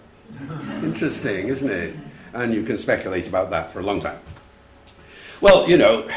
[0.82, 1.96] Interesting, isn't it?
[2.32, 4.18] And you can speculate about that for a long time.
[5.40, 6.08] Well, you know,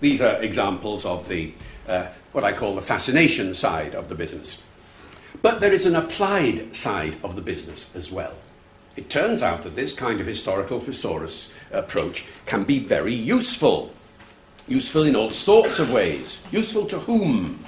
[0.00, 1.52] these are examples of the
[1.88, 4.58] uh, what I call the fascination side of the business.
[5.40, 8.36] But there is an applied side of the business as well.
[8.96, 13.92] It turns out that this kind of historical thesaurus approach can be very useful.
[14.66, 16.40] Useful in all sorts of ways.
[16.50, 17.64] Useful to whom?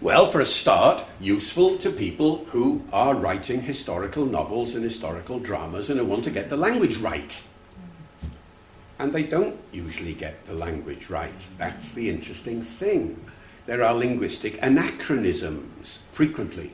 [0.00, 5.90] Well, for a start, useful to people who are writing historical novels and historical dramas
[5.90, 7.42] and who want to get the language right.
[8.98, 11.46] And they don't usually get the language right.
[11.58, 13.22] That's the interesting thing.
[13.66, 16.72] There are linguistic anachronisms frequently.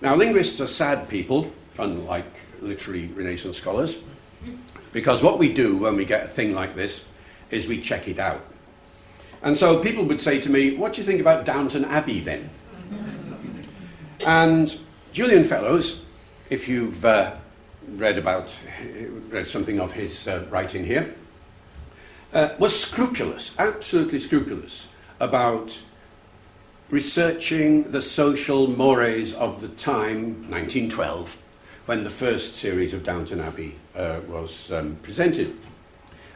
[0.00, 3.98] Now, linguists are sad people unlike literary Renaissance scholars,
[4.92, 7.04] because what we do when we get a thing like this
[7.50, 8.44] is we check it out.
[9.42, 12.50] And so people would say to me, What do you think about Downton Abbey then?
[14.26, 14.76] and
[15.12, 16.02] Julian Fellowes,
[16.50, 17.34] if you've uh,
[17.92, 18.56] read about
[19.30, 21.14] read something of his uh, writing here,
[22.32, 24.86] uh, was scrupulous, absolutely scrupulous
[25.20, 25.80] about
[26.90, 31.38] researching the social mores of the time, 1912,
[31.88, 35.56] when the first series of Downton Abbey uh, was um, presented.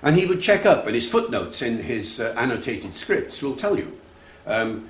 [0.03, 3.77] And he would check up, and his footnotes in his uh, annotated scripts will tell
[3.77, 4.01] you.
[4.47, 4.89] Um,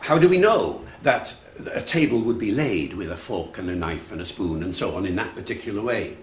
[0.00, 1.32] how do we know that
[1.72, 4.74] a table would be laid with a fork and a knife and a spoon and
[4.74, 6.16] so on in that particular way?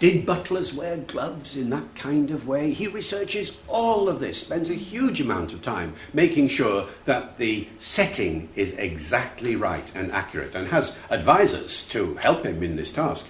[0.00, 2.72] Did butlers wear gloves in that kind of way?
[2.72, 7.68] He researches all of this, spends a huge amount of time making sure that the
[7.78, 13.26] setting is exactly right and accurate, and has advisors to help him in this task.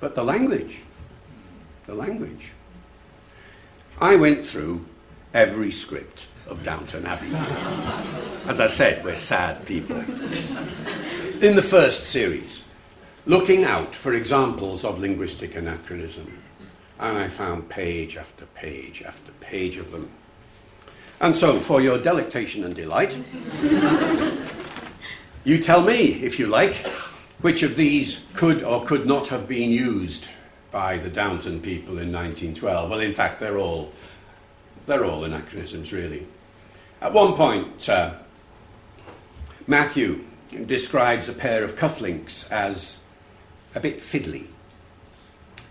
[0.00, 0.80] But the language,
[1.86, 2.50] the language.
[4.00, 4.84] I went through
[5.32, 7.32] every script of Downton Abbey.
[8.48, 9.96] As I said, we're sad people.
[11.40, 12.61] In the first series,
[13.26, 16.38] looking out for examples of linguistic anachronism,
[16.98, 20.10] and I found page after page after page of them.
[21.20, 23.18] And so, for your delectation and delight,
[25.44, 26.86] you tell me, if you like,
[27.42, 30.26] which of these could or could not have been used
[30.72, 32.90] by the Downton people in 1912?
[32.90, 33.92] Well, in fact, they're all,
[34.86, 36.26] they're all anachronisms, really.
[37.00, 38.14] At one point, uh,
[39.66, 40.24] Matthew
[40.66, 42.96] describes a pair of cufflinks as
[43.74, 44.48] a bit fiddly.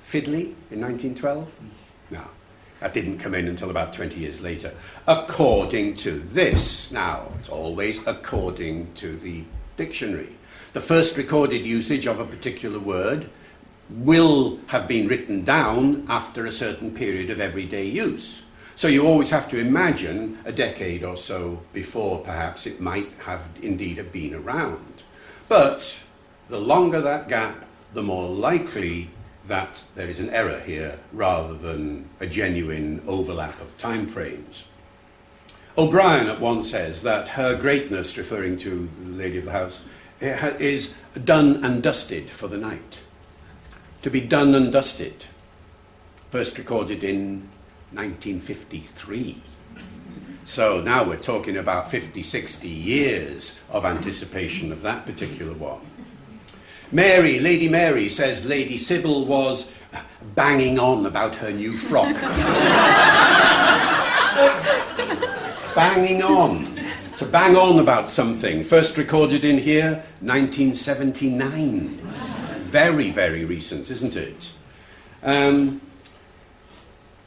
[0.06, 1.52] Fiddly in 1912?
[2.10, 2.24] No,
[2.80, 4.74] that didn't come in until about 20 years later.
[5.08, 9.44] According to this, now, it's always according to the
[9.78, 10.36] dictionary
[10.74, 13.30] the first recorded usage of a particular word
[13.90, 18.44] will have been written down after a certain period of everyday use.
[18.78, 23.50] So you always have to imagine a decade or so before perhaps it might have
[23.62, 25.04] indeed have been around.
[25.50, 26.00] But
[26.48, 29.10] the longer that gap, the more likely
[29.48, 34.64] that there is an error here rather than a genuine overlap of time frames.
[35.78, 39.80] O'Brien at once says that her greatness, referring to the lady of the house,
[40.22, 40.92] eh, is
[41.24, 43.02] done and dusted for the night.
[44.04, 45.26] To be done and dusted.
[46.30, 47.50] first recorded in
[47.92, 49.42] 1953.
[50.46, 55.82] So now we're talking about 50, 60 years of anticipation of that particular one.
[56.92, 59.70] Mary, Lady Mary, says Lady Sybil was
[60.36, 62.14] banging on about her new frock.
[65.76, 66.78] banging on.
[67.18, 68.64] To bang on about something.
[68.64, 71.98] First recorded in here, 1979.
[72.68, 74.52] Very, very recent, isn't it?
[75.24, 75.80] Um,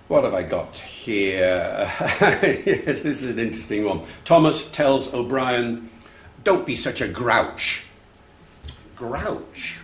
[0.08, 1.90] what have I got here?
[2.00, 4.02] yes, this is an interesting one.
[4.24, 5.88] Thomas tells O'Brien,
[6.42, 7.84] Don't be such a grouch.
[8.96, 9.78] Grouch.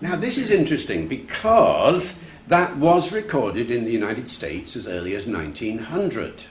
[0.00, 2.14] Now, this is interesting because
[2.48, 6.44] that was recorded in the United States as early as 1900.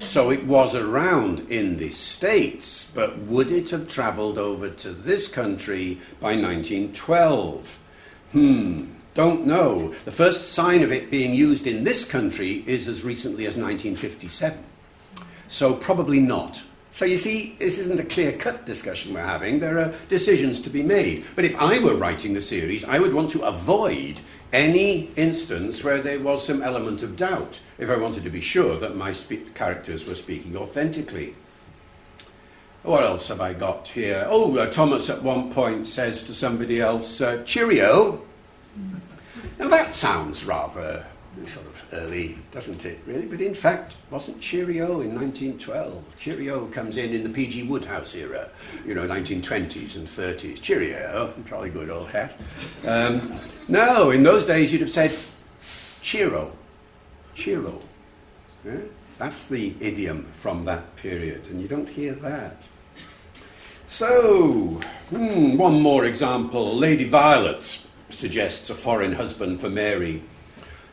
[0.00, 5.28] So it was around in the States, but would it have travelled over to this
[5.28, 7.78] country by 1912?
[8.32, 9.94] Hmm, don't know.
[10.04, 14.58] The first sign of it being used in this country is as recently as 1957.
[15.46, 16.64] So probably not.
[16.92, 19.60] So you see, this isn't a clear cut discussion we're having.
[19.60, 21.24] There are decisions to be made.
[21.34, 24.20] But if I were writing the series, I would want to avoid
[24.52, 28.78] any instance where there was some element of doubt, if I wanted to be sure
[28.78, 31.34] that my spe- characters were speaking authentically.
[32.82, 34.26] What else have I got here?
[34.28, 38.20] Oh, uh, Thomas at one point says to somebody else, uh, Cheerio.
[39.58, 41.06] Now that sounds rather
[41.46, 43.26] sort of early, doesn't it, really?
[43.26, 46.16] But in fact, wasn't Cheerio in 1912?
[46.16, 47.64] Cheerio comes in in the P.G.
[47.64, 48.50] Wodehouse era,
[48.86, 50.60] you know, 1920s and 30s.
[50.60, 52.36] Cheerio, jolly good old hat.
[52.86, 55.16] Um, no, in those days you'd have said
[56.02, 56.54] Cheero.
[57.34, 57.80] Cheero.
[58.64, 58.78] Yeah?
[59.18, 62.66] That's the idiom from that period, and you don't hear that.
[63.88, 66.76] So, hmm, one more example.
[66.76, 70.22] Lady Violet suggests a foreign husband for Mary.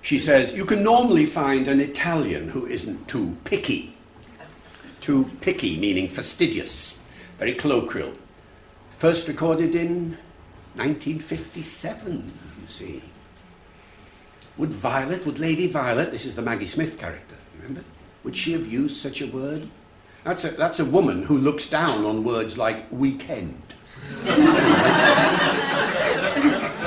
[0.02, 3.96] She says, You can normally find an Italian who isn't too picky.
[5.02, 6.98] Too picky, meaning fastidious,
[7.38, 8.14] very colloquial.
[8.98, 10.18] First recorded in
[10.76, 13.02] 1957, you see.
[14.58, 17.84] Would Violet, would Lady Violet, this is the Maggie Smith character, remember?
[18.24, 19.70] Would she have used such a word?
[20.26, 23.62] That's a, that's a woman who looks down on words like weekend.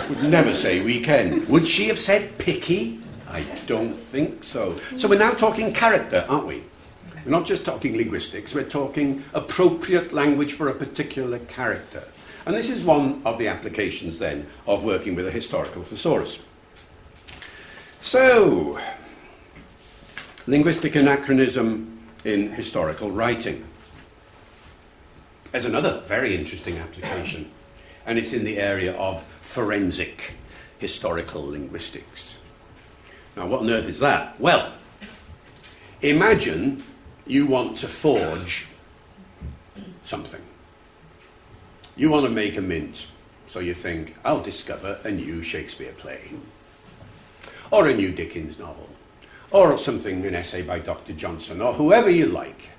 [0.08, 1.48] Would never say weekend.
[1.48, 3.01] Would she have said picky?
[3.32, 4.78] I don't think so.
[4.98, 6.62] So we're now talking character, aren't we?
[7.24, 12.04] We're not just talking linguistics, we're talking appropriate language for a particular character.
[12.44, 16.40] And this is one of the applications then of working with a historical thesaurus.
[18.02, 18.78] So,
[20.46, 23.64] linguistic anachronism in historical writing.
[25.52, 27.50] There's another very interesting application,
[28.04, 30.34] and it's in the area of forensic
[30.78, 32.31] historical linguistics.
[33.36, 34.38] Now, what on earth is that?
[34.38, 34.72] Well,
[36.02, 36.84] imagine
[37.26, 38.66] you want to forge
[40.04, 40.42] something.
[41.96, 43.06] You want to make a mint,
[43.46, 46.32] so you think, I'll discover a new Shakespeare play,
[47.70, 48.88] or a new Dickens novel,
[49.50, 51.12] or something, an essay by Dr.
[51.12, 52.70] Johnson, or whoever you like.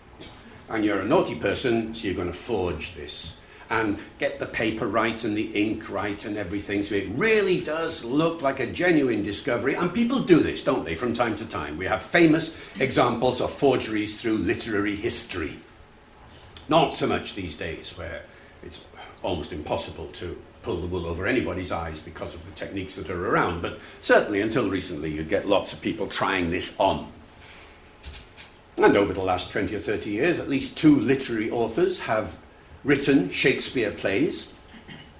[0.69, 3.35] And you're a naughty person, so you're going to forge this
[3.73, 6.83] and get the paper right and the ink right and everything.
[6.83, 9.73] So it really does look like a genuine discovery.
[9.73, 11.75] And people do this, don't they, from time to time?
[11.77, 15.59] We have famous examples of forgeries through literary history.
[16.69, 18.21] Not so much these days, where
[18.61, 18.81] it's
[19.23, 23.27] almost impossible to pull the wool over anybody's eyes because of the techniques that are
[23.27, 23.63] around.
[23.63, 27.11] But certainly until recently, you'd get lots of people trying this on.
[28.77, 32.37] And over the last 20 or 30 years, at least two literary authors have
[32.83, 34.47] written Shakespeare plays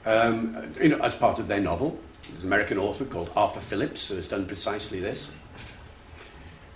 [0.06, 1.98] um, you know, as part of their novel.
[2.30, 5.28] There's an American author called Arthur Phillips who has done precisely this.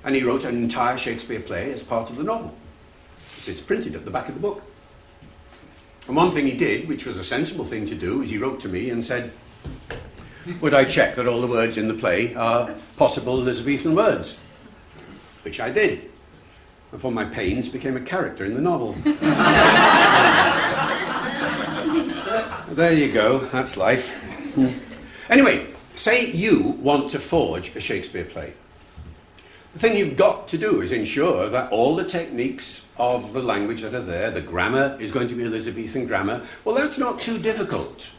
[0.04, 2.54] And he wrote an entire Shakespeare play as part of the novel.
[3.46, 4.64] It's printed at the back of the book.
[6.08, 8.62] And one thing he did, which was a sensible thing to do, is he wrote
[8.62, 9.34] to me and said,
[10.62, 14.38] Would I check that all the words in the play are possible Elizabethan words?
[15.44, 16.10] Which I did.
[16.92, 18.94] And for my pains, became a character in the novel.
[22.74, 24.14] there you go, that's life.
[25.30, 28.54] Anyway, say you want to forge a Shakespeare play.
[29.74, 33.82] The thing you've got to do is ensure that all the techniques of the language
[33.82, 36.42] that are there, the grammar is going to be Elizabethan grammar.
[36.66, 38.10] Well, that's not too difficult.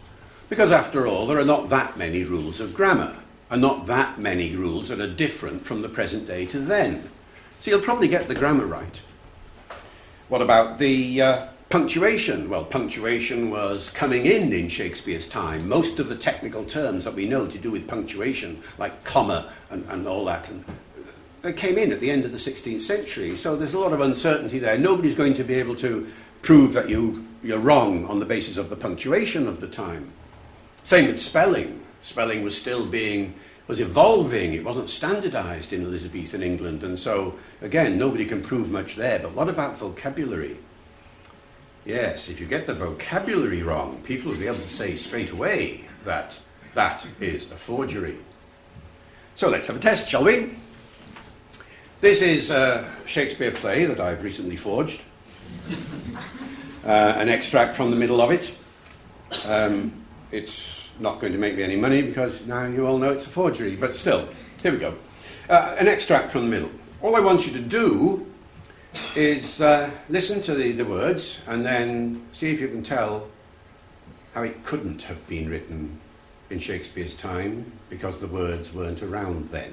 [0.48, 3.18] Because after all, there are not that many rules of grammar,
[3.50, 7.10] and not that many rules that are different from the present day to then.
[7.60, 9.00] So you'll probably get the grammar right.
[10.28, 12.48] What about the uh, Punctuation.
[12.48, 15.68] Well, punctuation was coming in in Shakespeare's time.
[15.68, 19.84] Most of the technical terms that we know to do with punctuation, like comma and,
[19.90, 20.64] and all that, and
[21.42, 23.36] they came in at the end of the 16th century.
[23.36, 24.78] So there's a lot of uncertainty there.
[24.78, 28.70] Nobody's going to be able to prove that you, you're wrong on the basis of
[28.70, 30.10] the punctuation of the time.
[30.86, 31.84] Same with spelling.
[32.00, 33.34] Spelling was still being
[33.68, 34.54] was evolving.
[34.54, 36.82] It wasn't standardized in Elizabethan England.
[36.82, 39.18] And so, again, nobody can prove much there.
[39.18, 40.56] But what about vocabulary?
[41.84, 45.84] Yes, if you get the vocabulary wrong, people will be able to say straight away
[46.04, 46.38] that
[46.74, 48.16] that is a forgery.
[49.36, 50.50] So let's have a test, shall we?
[52.00, 55.00] This is a Shakespeare play that I've recently forged.
[56.84, 58.54] Uh, an extract from the middle of it.
[59.44, 59.92] Um,
[60.30, 63.28] it's not going to make me any money because now you all know it's a
[63.28, 64.28] forgery, but still,
[64.62, 64.94] here we go.
[65.48, 66.70] Uh, an extract from the middle.
[67.02, 68.26] All I want you to do
[69.14, 73.28] is uh, listen to the, the words and then see if you can tell
[74.34, 75.98] how it couldn't have been written
[76.50, 79.72] in Shakespeare's time because the words weren't around then.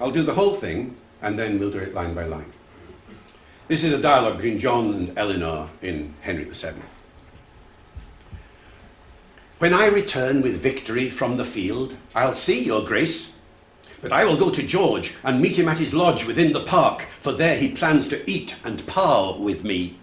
[0.00, 2.52] I'll do the whole thing and then we'll do it line by line.
[3.66, 6.72] This is a dialogue between John and Eleanor in Henry VII.
[9.58, 13.32] When I return with victory from the field, I'll see your grace
[14.00, 17.06] but I will go to George and meet him at his lodge within the park,
[17.20, 19.98] for there he plans to eat and parl with me.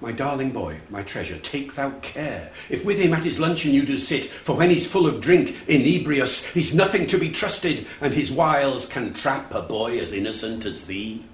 [0.00, 2.52] My darling boy, my treasure, take thou care.
[2.68, 5.56] If with him at his luncheon you do sit, for when he's full of drink,
[5.66, 10.66] inebrious, he's nothing to be trusted, and his wiles can trap a boy as innocent
[10.66, 11.24] as thee.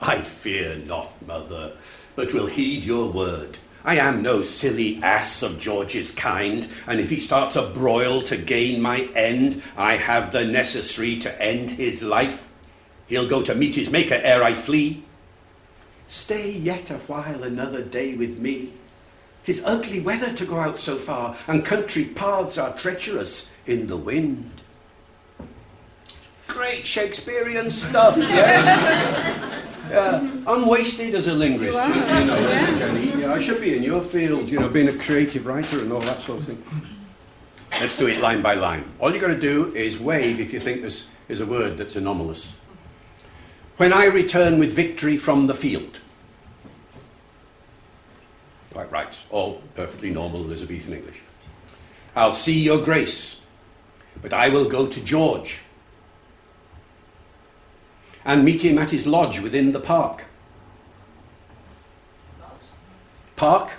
[0.00, 1.72] I fear not, mother,
[2.14, 3.58] but will heed your word.
[3.84, 8.36] I am no silly ass of George's kind, and if he starts a broil to
[8.36, 12.48] gain my end, I have the necessary to end his life.
[13.06, 15.02] He'll go to meet his maker ere I flee.
[16.08, 18.72] Stay yet a while another day with me.
[19.44, 23.96] Tis ugly weather to go out so far, and country paths are treacherous in the
[23.96, 24.60] wind.
[26.46, 29.56] Great Shakespearean stuff, yes?
[29.90, 31.76] Yeah, I'm wasted as a linguist.
[31.76, 33.16] You, you know, yeah.
[33.16, 36.00] yeah, I should be in your field, you know, being a creative writer and all
[36.00, 36.62] that sort of thing.
[37.72, 38.84] Let's do it line by line.
[38.98, 41.96] All you've got to do is wave if you think this is a word that's
[41.96, 42.52] anomalous.
[43.76, 46.00] When I return with victory from the field.
[48.72, 49.18] Quite right.
[49.30, 51.20] All perfectly normal Elizabethan English.
[52.14, 53.36] I'll see your grace,
[54.20, 55.58] but I will go to George
[58.24, 60.24] and meet him at his lodge within the park.
[63.36, 63.72] Park?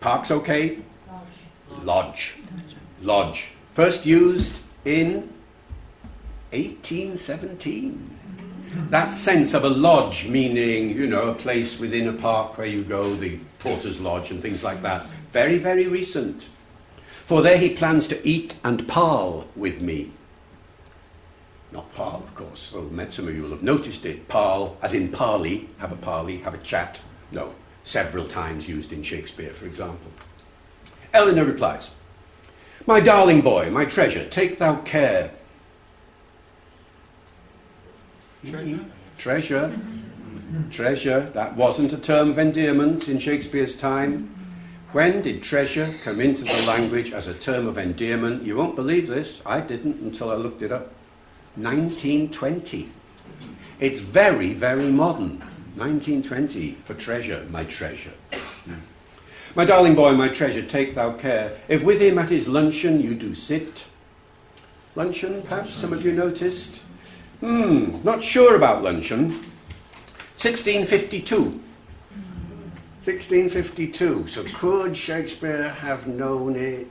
[0.00, 0.78] Park's okay.
[1.82, 2.34] Lodge.
[3.00, 3.48] Lodge.
[3.70, 5.32] First used in
[6.52, 8.18] 1817.
[8.90, 12.84] That sense of a lodge, meaning, you know, a place within a park where you
[12.84, 15.06] go, the porter's lodge and things like that.
[15.30, 16.44] Very, very recent.
[17.26, 20.12] For there he plans to eat and parle with me.
[21.72, 22.70] Not parle, of course.
[22.72, 24.28] Well, some of you will have noticed it.
[24.28, 27.00] Parle, as in parley, have a parley, have a chat.
[27.30, 30.10] No, several times used in Shakespeare, for example.
[31.14, 31.88] Eleanor replies,
[32.86, 35.30] My darling boy, my treasure, take thou care.
[38.44, 38.84] Treasure?
[39.16, 39.80] Treasure.
[40.70, 41.20] Treasure.
[41.32, 44.28] That wasn't a term of endearment in Shakespeare's time.
[44.92, 48.42] When did treasure come into the language as a term of endearment?
[48.42, 49.40] You won't believe this.
[49.46, 50.92] I didn't until I looked it up.
[51.56, 52.90] 1920.
[53.80, 55.40] It's very, very modern.
[55.76, 58.12] 1920 for treasure, my treasure.
[59.54, 61.52] My darling boy, my treasure, take thou care.
[61.68, 63.84] If with him at his luncheon you do sit.
[64.94, 66.80] Luncheon, perhaps some of you noticed?
[67.40, 69.32] Hmm, not sure about luncheon.
[70.36, 71.60] 1652.
[73.04, 74.26] 1652.
[74.26, 76.88] So could Shakespeare have known it?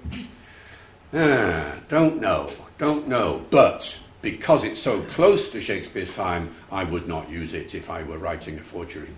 [1.13, 3.43] Ah, don't know, don't know.
[3.49, 8.03] But because it's so close to Shakespeare's time, I would not use it if I
[8.03, 9.09] were writing a forgery.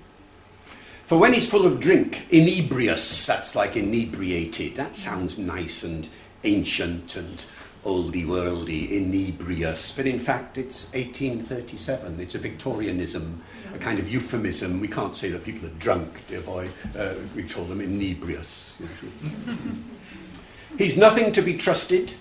[1.05, 4.75] For when he's full of drink, inebrious, that's like inebriated.
[4.75, 6.07] That sounds nice and
[6.45, 7.43] ancient and
[7.85, 9.91] oldie worldy, inebrious.
[9.91, 12.19] But in fact, it's 1837.
[12.21, 13.41] It's a Victorianism,
[13.73, 14.79] a kind of euphemism.
[14.79, 16.69] We can't say that people are drunk, dear boy.
[16.97, 18.73] Uh, we call them inebrious.
[20.77, 22.13] He's nothing to be trusted,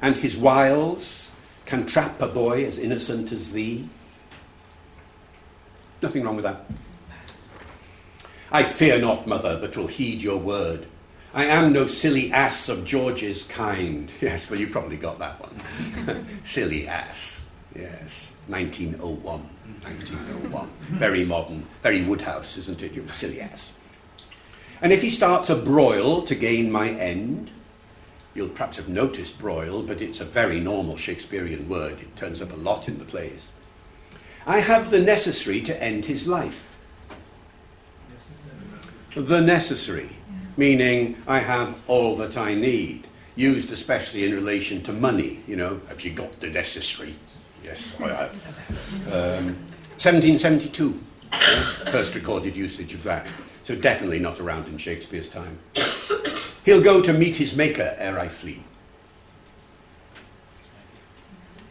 [0.00, 1.29] and his wiles
[1.70, 3.88] can trap a boy as innocent as thee.
[6.02, 6.68] Nothing wrong with that.
[8.50, 10.88] I fear not, mother, but will heed your word.
[11.32, 14.10] I am no silly ass of George's kind.
[14.20, 16.26] Yes, well, you probably got that one.
[16.42, 17.44] silly ass.
[17.76, 19.22] Yes, 1901.
[19.22, 20.70] 1901.
[20.98, 22.94] Very modern, very Wodehouse, isn't it?
[22.94, 23.70] You silly ass.
[24.82, 27.52] And if he starts a broil to gain my end,
[28.34, 32.00] you'll perhaps have noticed broil, but it's a very normal Shakespearean word.
[32.00, 33.48] It turns up a lot in the plays.
[34.46, 36.78] I have the necessary to end his life.
[39.14, 40.10] The necessary,
[40.56, 45.40] meaning I have all that I need, used especially in relation to money.
[45.48, 47.14] You know, have you got the necessary?
[47.64, 48.32] Yes, I have.
[49.12, 49.56] Um,
[49.98, 50.98] 1772,
[51.32, 53.26] yeah, first recorded usage of that.
[53.64, 55.58] So definitely not around in Shakespeare's time.
[56.64, 58.64] He'll go to meet his maker ere I flee.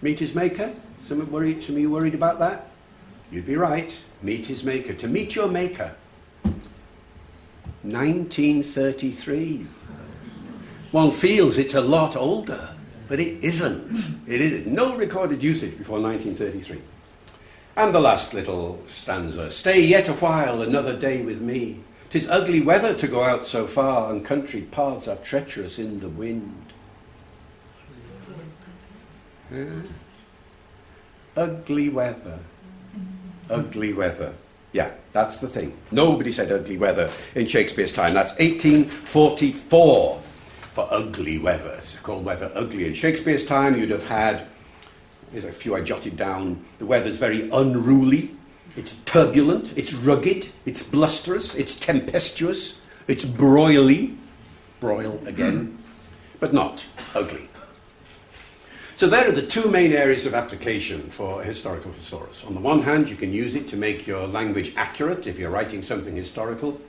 [0.02, 0.72] Meet his maker?
[1.04, 2.70] Some, worried, some of you worried about that?
[3.32, 3.96] You'd be right.
[4.22, 4.94] Meet his maker.
[4.94, 5.96] To meet your maker.
[7.84, 9.68] 1933.
[10.92, 12.76] One feels it's a lot older,
[13.08, 13.98] but it isn't.
[14.28, 16.82] It is no recorded usage before 1933.
[17.78, 21.84] And the last little stanza Stay yet a while, another day with me.
[22.10, 26.10] Tis ugly weather to go out so far, and country paths are treacherous in the
[26.10, 26.66] wind.
[29.54, 29.82] Yeah.
[31.38, 32.40] Ugly weather.
[33.50, 34.34] Ugly weather.
[34.74, 35.78] Yeah, that's the thing.
[35.92, 38.14] Nobody said ugly weather in Shakespeare's time.
[38.14, 40.22] That's 1844
[40.72, 41.80] for ugly weather.
[41.82, 42.86] It's called weather ugly.
[42.86, 44.48] In Shakespeare's time, you'd have had,
[45.32, 48.36] there's a few I jotted down, the weather's very unruly,
[48.76, 52.76] it's turbulent, it's rugged, it's blusterous, it's tempestuous,
[53.08, 54.16] it's broily,
[54.80, 55.76] broil again, hmm.
[56.40, 57.50] but not ugly.
[58.96, 62.44] So there are the two main areas of application for a historical thesaurus.
[62.44, 65.50] On the one hand, you can use it to make your language accurate if you're
[65.50, 66.80] writing something historical.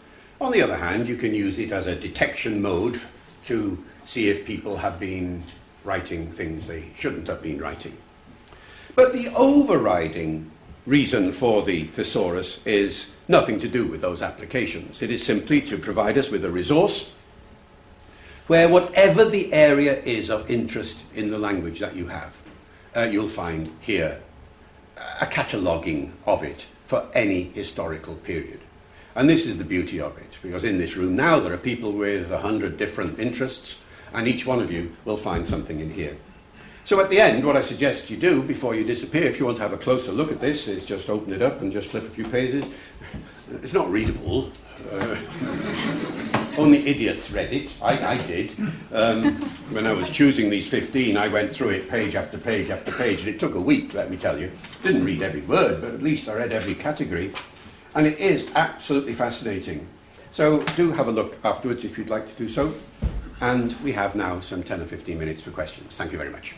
[0.40, 3.00] On the other hand, you can use it as a detection mode
[3.44, 5.44] to see if people have been
[5.84, 7.96] writing things they shouldn't have been writing.
[8.96, 10.50] But the overriding
[10.90, 15.00] reason for the thesaurus is nothing to do with those applications.
[15.00, 17.12] It is simply to provide us with a resource
[18.48, 22.36] where whatever the area is of interest in the language that you have,
[22.96, 24.20] uh, you'll find here
[25.20, 28.58] a cataloguing of it for any historical period.
[29.14, 31.92] And this is the beauty of it, because in this room now there are people
[31.92, 33.78] with a hundred different interests,
[34.12, 36.16] and each one of you will find something in here.
[36.84, 39.58] So at the end, what I suggest you do before you disappear, if you want
[39.58, 42.04] to have a closer look at this, is just open it up and just flip
[42.04, 42.64] a few pages.
[43.62, 44.50] It's not readable.
[44.90, 45.16] Uh,
[46.56, 47.74] only idiots read it.
[47.82, 48.54] I, I did.
[48.92, 49.36] Um,
[49.70, 53.20] when I was choosing these 15, I went through it page after page after page,
[53.20, 54.50] and it took a week, let me tell you.
[54.82, 57.32] Didn't read every word, but at least I read every category.
[57.94, 59.86] And it is absolutely fascinating.
[60.32, 62.72] So do have a look afterwards if you'd like to do so.
[63.40, 65.96] And we have now some 10 or 15 minutes for questions.
[65.96, 66.54] Thank you very much.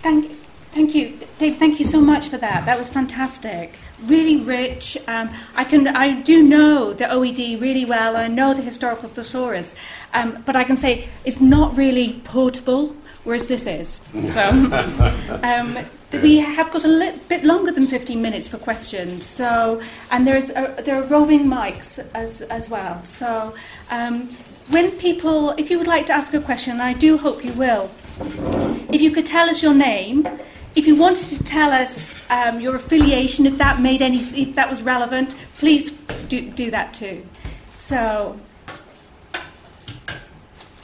[0.00, 0.38] Thank,
[0.72, 1.58] thank you, Dave.
[1.58, 2.64] Thank you so much for that.
[2.64, 3.74] That was fantastic.
[4.02, 4.96] Really rich.
[5.06, 8.16] Um, I can, I do know the OED really well.
[8.16, 9.74] I know the historical thesaurus,
[10.14, 14.00] um, but I can say it's not really portable, whereas this is.
[14.32, 14.48] So,
[15.42, 15.78] um,
[16.22, 19.26] we have got a little bit longer than 15 minutes for questions.
[19.26, 23.02] So, and there's a, there are roving mics as as well.
[23.04, 23.54] So.
[23.90, 24.36] Um,
[24.68, 27.90] when people, if you would like to ask a question, I do hope you will,
[28.90, 30.26] if you could tell us your name,
[30.74, 34.68] if you wanted to tell us um, your affiliation, if that made any, if that
[34.68, 35.92] was relevant, please
[36.28, 37.24] do, do that too.
[37.70, 38.38] So,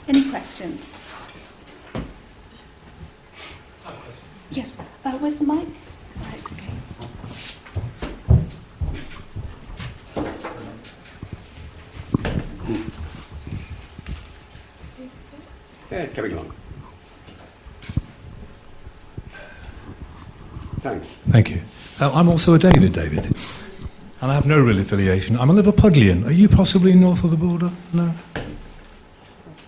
[0.07, 1.00] any questions?
[4.53, 4.77] Yes.
[5.05, 5.69] Uh, where's the mic?
[6.19, 6.81] Right, okay.
[15.91, 16.53] Yeah, coming along.
[20.81, 21.11] Thanks.
[21.29, 21.63] Thank you.
[22.01, 23.27] Uh, I'm also a David, David.
[24.23, 25.39] And I have no real affiliation.
[25.39, 26.27] I'm a Liverpudlian.
[26.27, 27.71] Are you possibly north of the border?
[27.93, 28.13] No?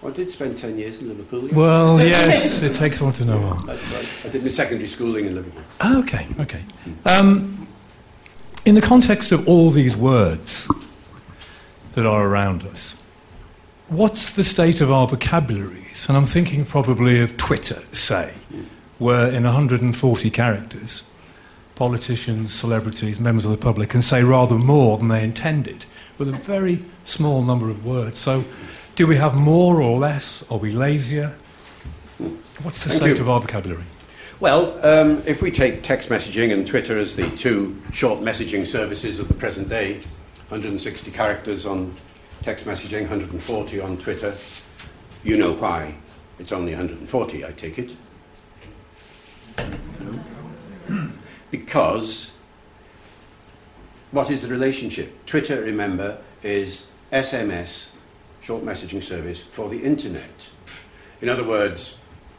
[0.05, 1.48] I did spend 10 years in Liverpool.
[1.48, 1.57] yeah.
[1.57, 3.66] Well, yes, it takes one to know one.
[3.66, 4.26] That's right.
[4.26, 5.62] I did my secondary schooling in Liverpool.
[5.80, 6.62] Oh, okay, okay.
[7.07, 7.68] Um,
[8.64, 10.68] in the context of all these words
[11.92, 12.96] that are around us,
[13.88, 16.07] what's the state of our vocabularies?
[16.09, 18.32] And I'm thinking probably of Twitter, say,
[18.98, 21.05] where in 140 characters,
[21.74, 25.86] politicians, celebrities, members of the public can say rather more than they intended
[26.18, 28.18] with a very small number of words.
[28.18, 28.44] So,
[28.95, 30.45] do we have more or less?
[30.51, 31.34] Are we lazier?
[32.62, 33.22] What's the Thank state you.
[33.22, 33.84] of our vocabulary?
[34.40, 39.18] Well, um, if we take text messaging and Twitter as the two short messaging services
[39.18, 39.95] of the present day,
[40.49, 41.95] 160 characters on
[42.43, 44.34] text messaging, 140 on Twitter.
[45.22, 45.95] You know why.
[46.38, 47.97] It's only 140, I take it.
[51.51, 52.32] Because
[54.11, 55.24] what is the relationship?
[55.24, 57.88] Twitter, remember, is SMS,
[58.43, 60.51] short messaging service, for the internet.
[61.20, 61.95] In other words,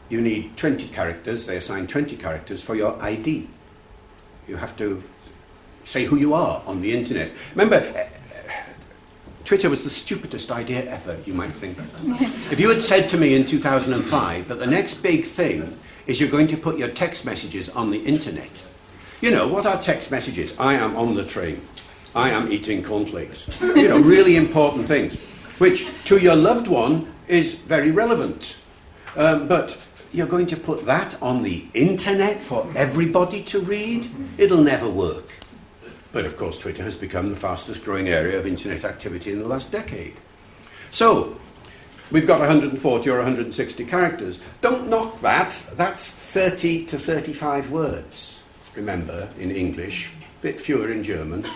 [0.09, 3.47] you need 20 characters, they assign 20 characters for your ID.
[4.47, 5.01] You have to
[5.85, 7.31] say who you are on the internet.
[7.55, 8.09] Remember, eh,
[9.45, 11.77] Twitter was the stupidest idea ever, you might think.
[12.51, 16.29] if you had said to me in 2005 that the next big thing is you're
[16.29, 18.63] going to put your text messages on the internet,
[19.21, 20.53] you know, what are text messages?
[20.59, 21.61] I am on the train.
[22.15, 23.47] I am eating cornflakes.
[23.61, 25.17] You know, really important things,
[25.57, 28.57] which to your loved one is very relevant.
[29.15, 29.77] Um, but
[30.11, 34.09] you're going to put that on the internet for everybody to read?
[34.37, 35.29] It'll never work.
[36.11, 39.47] But of course, Twitter has become the fastest growing area of internet activity in the
[39.47, 40.15] last decade.
[40.91, 41.39] So,
[42.11, 44.39] we've got 140 or 160 characters.
[44.61, 45.65] Don't knock that.
[45.73, 48.39] That's 30 to 35 words,
[48.75, 50.11] remember, in English.
[50.21, 51.47] A bit fewer in German,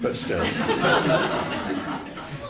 [0.00, 0.42] but still.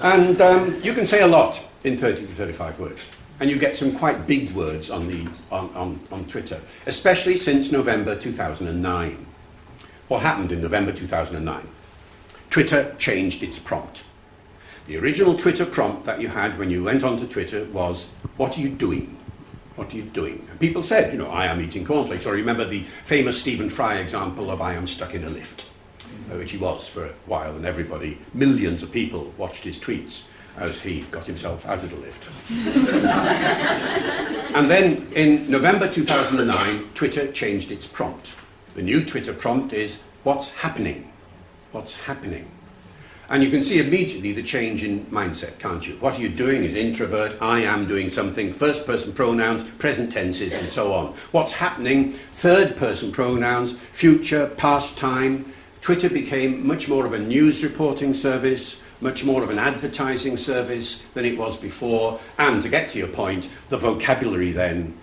[0.03, 3.01] and um, you can say a lot in 30 to 35 words.
[3.41, 7.73] And you get some quite big words on, the, on, on, on Twitter, especially since
[7.73, 9.27] November 2009.
[10.09, 11.69] What happened in November 2009?
[12.51, 14.05] Twitter changed its prompt.
[14.87, 18.61] The original Twitter prompt that you had when you went onto Twitter was, What are
[18.61, 19.17] you doing?
[19.77, 20.47] What are you doing?
[20.51, 22.27] And people said, You know, I am eating cornflakes.
[22.27, 25.67] Or remember the famous Stephen Fry example of I am stuck in a lift,
[26.31, 30.23] Uh, which he was for a while, and everybody, millions of people, watched his tweets
[30.57, 32.27] as he got himself out of the lift.
[34.57, 38.33] and then in November 2009, Twitter changed its prompt.
[38.75, 41.13] The new Twitter prompt is, What's happening?
[41.73, 42.51] What's happening?
[43.29, 45.95] And you can see immediately the change in mindset, can't you?
[45.97, 50.55] What are you doing is introvert, I am doing something, first person pronouns, present tenses,
[50.55, 51.15] and so on.
[51.33, 52.15] What's happening?
[52.31, 55.53] Third person pronouns, future, past time.
[55.85, 61.03] Twitter became much more of a news reporting service, much more of an advertising service
[61.13, 62.19] than it was before.
[62.39, 64.97] And to get to your point, the vocabulary then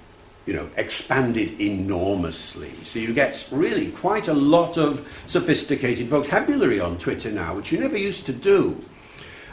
[0.48, 2.72] you know, expanded enormously.
[2.82, 7.80] So you get really quite a lot of sophisticated vocabulary on Twitter now, which you
[7.80, 8.84] never used to do.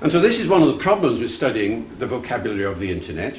[0.00, 3.38] And so this is one of the problems with studying the vocabulary of the internet.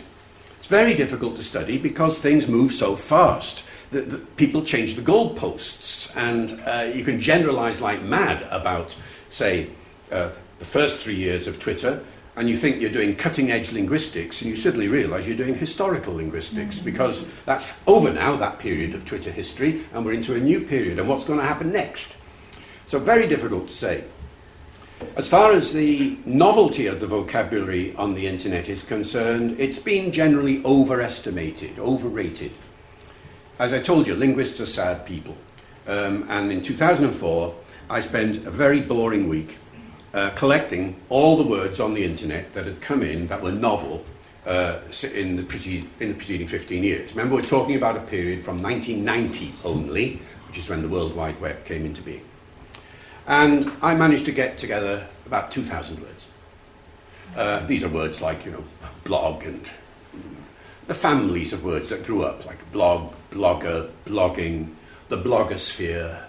[0.60, 3.64] It's very difficult to study because things move so fast.
[3.92, 8.96] The, the, people change the goalposts, and uh, you can generalize like mad about,
[9.30, 9.70] say,
[10.12, 10.30] uh,
[10.60, 12.04] the first three years of Twitter,
[12.36, 16.14] and you think you're doing cutting edge linguistics, and you suddenly realize you're doing historical
[16.14, 16.86] linguistics mm-hmm.
[16.86, 21.00] because that's over now, that period of Twitter history, and we're into a new period,
[21.00, 22.16] and what's going to happen next?
[22.88, 24.04] So, very difficult to say.
[25.16, 30.12] As far as the novelty of the vocabulary on the internet is concerned, it's been
[30.12, 32.52] generally overestimated, overrated.
[33.60, 35.36] As I told you, linguists are sad people.
[35.86, 37.54] Um, and in 2004,
[37.90, 39.58] I spent a very boring week
[40.14, 44.06] uh, collecting all the words on the internet that had come in that were novel
[44.46, 44.80] uh,
[45.14, 47.12] in, the pre- in the preceding 15 years.
[47.12, 51.40] Remember, we're talking about a period from 1990 only, which is when the World Wide
[51.42, 52.24] Web came into being.
[53.28, 56.28] And I managed to get together about 2,000 words.
[57.36, 58.64] Uh, these are words like, you know,
[59.04, 59.70] blog and
[60.88, 64.74] the families of words that grew up, like blog, blogger, blogging,
[65.10, 66.24] the blogosphere,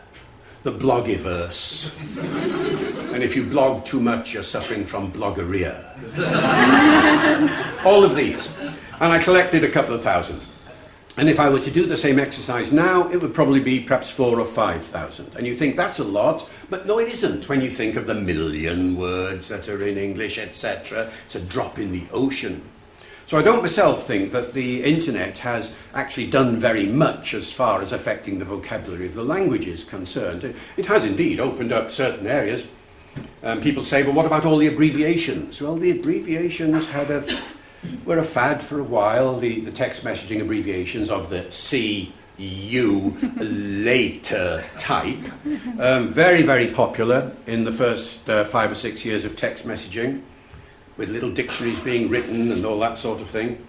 [0.62, 1.90] the blogiverse.
[3.12, 5.86] and if you blog too much, you're suffering from bloggeria.
[7.84, 8.48] All of these.
[9.00, 10.40] And I collected a couple of thousand.
[11.16, 14.10] And if I were to do the same exercise now, it would probably be perhaps
[14.10, 15.34] four or five thousand.
[15.36, 18.14] And you think that's a lot, but no, it isn't when you think of the
[18.14, 21.10] million words that are in English, etc.
[21.26, 22.62] It's a drop in the ocean.
[23.30, 27.80] So I don't myself think that the internet has actually done very much as far
[27.80, 30.52] as affecting the vocabulary of the language is concerned.
[30.76, 32.66] It has indeed opened up certain areas.
[33.44, 35.62] Um, people say, well, what about all the abbreviations?
[35.62, 37.24] Well, the abbreviations had a,
[38.04, 43.16] were a fad for a while, the, the text messaging abbreviations of the C, U,
[43.38, 45.24] later type.
[45.78, 50.22] Um, very, very popular in the first uh, five or six years of text messaging
[51.00, 53.66] with little dictionaries being written and all that sort of thing.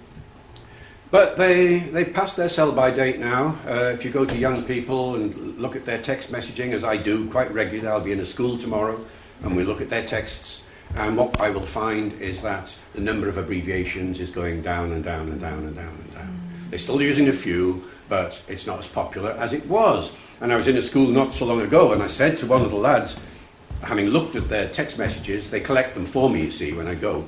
[1.11, 3.57] But they, they've passed their sell by date now.
[3.65, 6.97] Uh, if you go to young people and look at their text messaging, as I
[6.97, 8.99] do quite regularly, I'll be in a school tomorrow
[9.43, 10.61] and we look at their texts.
[10.95, 15.01] And what I will find is that the number of abbreviations is going down and
[15.01, 16.27] down and down and down and down.
[16.27, 16.69] Mm.
[16.69, 20.11] They're still using a few, but it's not as popular as it was.
[20.41, 22.61] And I was in a school not so long ago, and I said to one
[22.61, 23.15] of the lads,
[23.81, 26.95] having looked at their text messages, they collect them for me, you see, when I
[26.95, 27.27] go.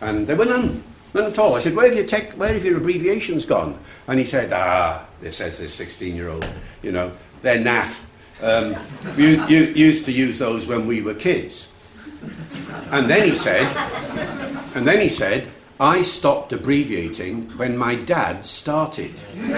[0.00, 0.82] And there were none,
[1.14, 1.54] none at all.
[1.54, 3.78] I said, where have your, tech, where have your abbreviations gone?
[4.06, 6.48] And he said, ah, this says this 16 year old,
[6.82, 8.00] you know, they're naff.
[8.40, 8.74] Um,
[9.16, 11.68] you, you used to use those when we were kids.
[12.90, 13.66] And then he said,
[14.74, 19.14] and then he said, I stopped abbreviating when my dad started.
[19.36, 19.56] yeah?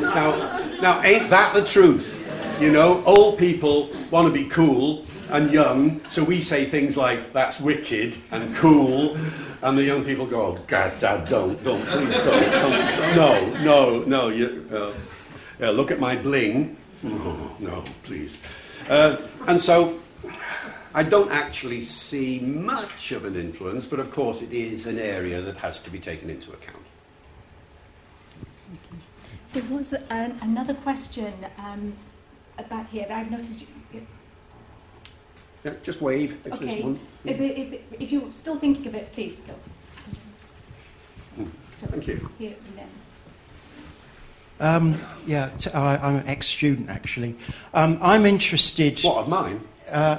[0.00, 2.17] Now, now, ain't that the truth?
[2.60, 7.32] You know, old people want to be cool and young, so we say things like,
[7.32, 9.16] that's wicked and cool,
[9.62, 12.50] and the young people go, oh, God, Dad, don't, don't, please don't.
[12.50, 13.14] don't.
[13.14, 14.92] No, no, no, you, uh,
[15.60, 16.76] yeah, look at my bling.
[17.04, 18.36] Oh, no, please.
[18.88, 20.00] Uh, and so
[20.94, 25.40] I don't actually see much of an influence, but of course it is an area
[25.42, 26.84] that has to be taken into account.
[29.52, 31.94] There was an, another question um,
[32.58, 33.60] about here that I've noticed.
[33.60, 34.06] You,
[35.64, 36.38] yeah, just wave.
[36.44, 36.96] If okay.
[37.24, 39.54] If, if, if, you're still thinking of it, please go.
[41.38, 41.50] Mm.
[41.76, 42.30] So Thank you.
[42.38, 42.88] Here and then.
[44.60, 47.36] Um, yeah, t- I, am an ex-student actually.
[47.74, 49.00] Um, I'm interested.
[49.00, 49.60] What of mine?
[49.90, 50.18] Uh,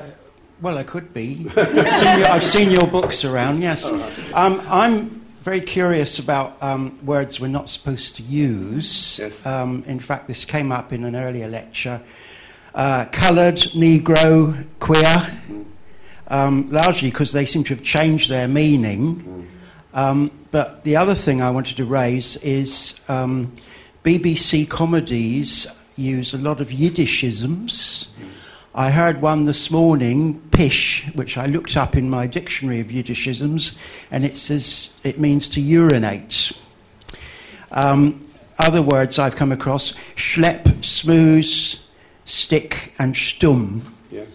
[0.62, 1.46] well, I could be.
[1.56, 3.62] I've, seen your, I've, seen your, books around.
[3.62, 3.86] Yes,
[4.34, 9.20] um, I'm very curious about um, words we're not supposed to use.
[9.20, 9.46] Yes.
[9.46, 12.02] Um, in fact, this came up in an earlier lecture.
[12.74, 15.18] Uh, coloured, Negro, queer.
[16.28, 19.48] Um, largely because they seem to have changed their meaning.
[19.94, 20.32] Mm.
[20.52, 23.00] but the other thing I wanted to raise is
[24.04, 25.66] BBC comedies
[25.96, 28.08] use a lot of Yiddishisms.
[28.74, 33.76] I heard one this morning, pish, which I looked up in my dictionary of Yiddishisms,
[34.12, 36.54] and it says it means to urinate.
[37.72, 38.24] Um,
[38.58, 41.80] other words I've come across schlep, schmooze,
[42.30, 43.82] shtick, and shtum.
[44.12, 44.26] Yeah.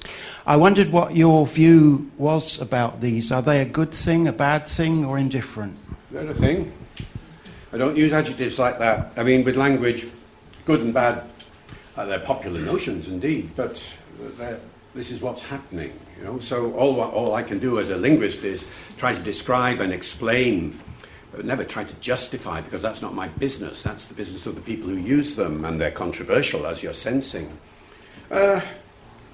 [0.46, 3.32] I wondered what your view was about these.
[3.32, 5.78] Are they a good thing, a bad thing, or indifferent?
[6.10, 6.72] They're a thing.
[7.72, 9.12] I don't use adjectives like that.
[9.16, 10.06] I mean, with language,
[10.64, 11.24] good and bad,
[11.96, 13.92] uh, they're popular notions indeed, but
[14.94, 15.92] this is what's happening.
[16.18, 16.38] You know?
[16.40, 18.64] So all, all I can do as a linguist is
[18.96, 20.78] try to describe and explain,
[21.32, 23.82] but never try to justify, because that's not my business.
[23.82, 27.58] That's the business of the people who use them, and they're controversial, as you're sensing.
[28.30, 28.60] Uh,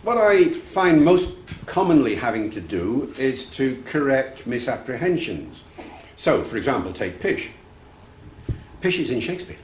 [0.02, 1.30] what I find most
[1.66, 5.62] commonly having to do is to correct misapprehensions.
[6.16, 7.50] So, for example, take pish.
[8.80, 9.58] Pish is in Shakespeare.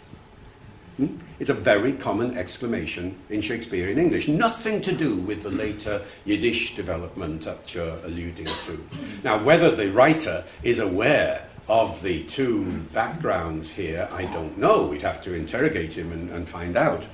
[0.99, 1.19] Hmm?
[1.39, 4.29] It's a very common exclamation in Shakespearean English.
[4.29, 8.87] Nothing to do with the later Yiddish development that you're alluding to.
[9.23, 12.65] Now, whether the writer is aware of the two
[12.95, 14.87] backgrounds here, I don't know.
[14.87, 17.07] We'd have to interrogate him and, and find out.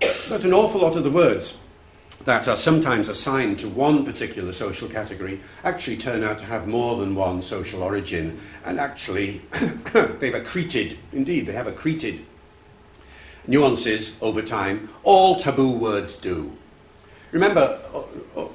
[0.00, 1.54] But an awful lot of the words
[2.24, 6.96] that are sometimes assigned to one particular social category actually turn out to have more
[6.96, 12.20] than one social origin, and actually they've accreted, indeed, they have accreted
[13.46, 14.90] nuances over time.
[15.04, 16.56] All taboo words do.
[17.30, 18.48] Remember, uh, uh,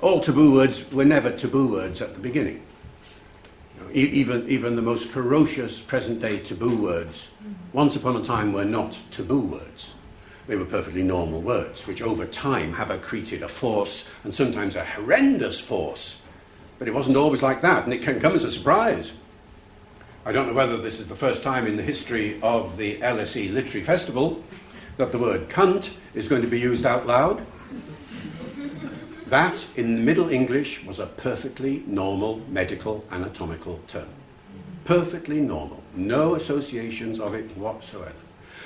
[0.00, 2.62] all taboo words were never taboo words at the beginning.
[3.92, 7.28] Even, even the most ferocious present day taboo words,
[7.72, 9.92] once upon a time, were not taboo words.
[10.46, 14.84] They were perfectly normal words, which over time have accreted a force, and sometimes a
[14.84, 16.16] horrendous force.
[16.78, 19.12] But it wasn't always like that, and it can come as a surprise.
[20.24, 23.52] I don't know whether this is the first time in the history of the LSE
[23.52, 24.42] Literary Festival
[24.96, 27.44] that the word cunt is going to be used out loud.
[29.26, 34.08] That, in Middle English, was a perfectly normal medical anatomical term.
[34.84, 35.82] Perfectly normal.
[35.94, 38.12] No associations of it whatsoever.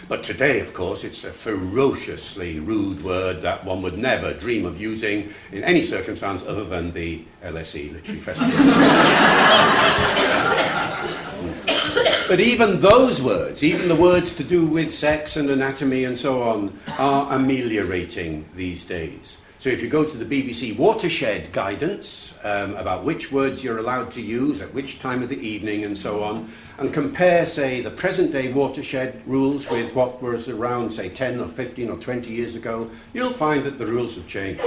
[0.08, 4.80] But today, of course, it's a ferociously rude word that one would never dream of
[4.80, 8.50] using in any circumstance other than the LSE Literary Festival.
[12.28, 16.42] but even those words, even the words to do with sex and anatomy and so
[16.42, 19.38] on, are ameliorating these days.
[19.58, 24.10] So if you go to the BBC watershed guidance um, about which words you're allowed
[24.12, 27.90] to use at which time of the evening and so on, and compare, say, the
[27.90, 32.54] present day watershed rules with what was around, say, 10 or 15 or 20 years
[32.54, 34.62] ago, you'll find that the rules have changed.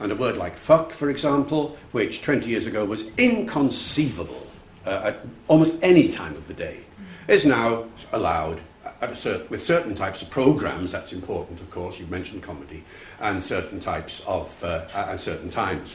[0.00, 4.46] And a word like fuck, for example, which 20 years ago was inconceivable
[4.84, 6.80] uh, at almost any time of the day,
[7.28, 8.60] is now allowed
[9.00, 10.92] cert- with certain types of programs.
[10.92, 11.98] That's important, of course.
[11.98, 12.84] You mentioned comedy,
[13.20, 15.94] and certain types of uh, at certain times.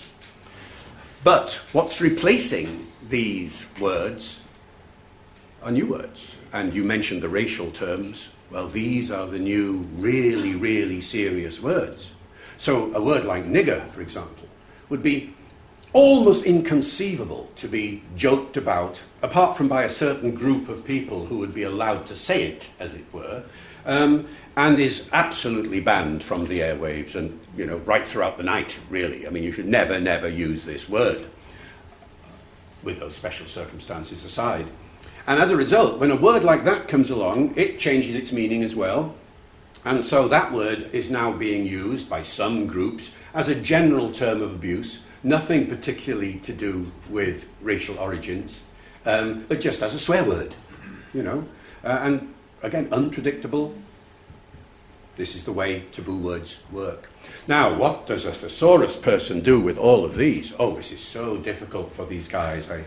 [1.23, 4.39] But what's replacing these words
[5.67, 6.35] are new words.
[6.53, 8.29] And you mentioned the racial terms.
[8.49, 12.13] Well, these are the new, really, really serious words.
[12.57, 14.47] So a word like nigger, for example,
[14.87, 15.33] would be
[15.91, 21.37] almost inconceivable to be joked about, apart from by a certain group of people who
[21.37, 23.43] would be allowed to say it, as it were,
[23.85, 28.79] um, and is absolutely banned from the airwaves and, you know, right throughout the night,
[28.89, 29.27] really.
[29.27, 31.25] I mean, you should never, never use this word,
[32.83, 34.67] with those special circumstances aside.
[35.27, 38.63] And as a result, when a word like that comes along, it changes its meaning
[38.63, 39.13] as well.
[39.85, 44.41] And so that word is now being used by some groups as a general term
[44.41, 48.61] of abuse nothing particularly to do with racial origins,
[49.05, 50.55] um, but just as a swear word,
[51.13, 51.45] you know.
[51.83, 53.73] Uh, and again, unpredictable.
[55.15, 57.09] This is the way taboo words work.
[57.47, 60.53] Now, what does a thesaurus person do with all of these?
[60.59, 62.69] Oh, this is so difficult for these guys.
[62.69, 62.83] I,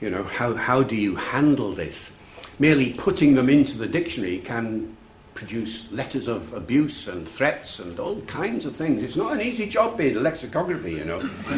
[0.00, 2.12] you know, how, how do you handle this?
[2.58, 4.96] Merely putting them into the dictionary can
[5.34, 9.02] produce letters of abuse and threats and all kinds of things.
[9.02, 11.18] It's not an easy job being a lexicography, you know.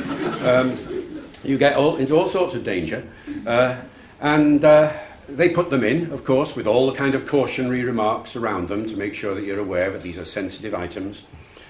[0.45, 0.77] um,
[1.45, 3.07] you get all, into all sorts of danger.
[3.47, 3.81] Uh,
[4.21, 4.93] and uh,
[5.29, 8.89] they put them in, of course, with all the kind of cautionary remarks around them
[8.89, 11.23] to make sure that you're aware that these are sensitive items.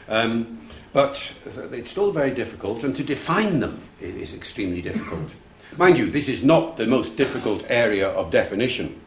[0.09, 0.61] Um,
[0.95, 1.31] but
[1.73, 5.31] it's still very difficult, and to define them is extremely difficult.
[5.79, 9.01] Mind you, this is not the most difficult area of definition.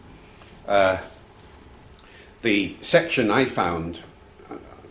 [0.66, 1.00] Uh,
[2.44, 4.00] the section I found,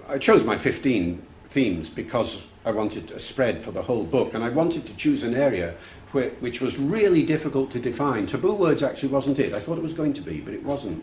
[0.07, 4.45] I chose my 15 themes because I wanted a spread for the whole book, and
[4.45, 5.74] I wanted to choose an area
[6.12, 8.26] where, which was really difficult to define.
[8.26, 9.55] Taboo words actually wasn't it.
[9.55, 11.03] I thought it was going to be, but it wasn't.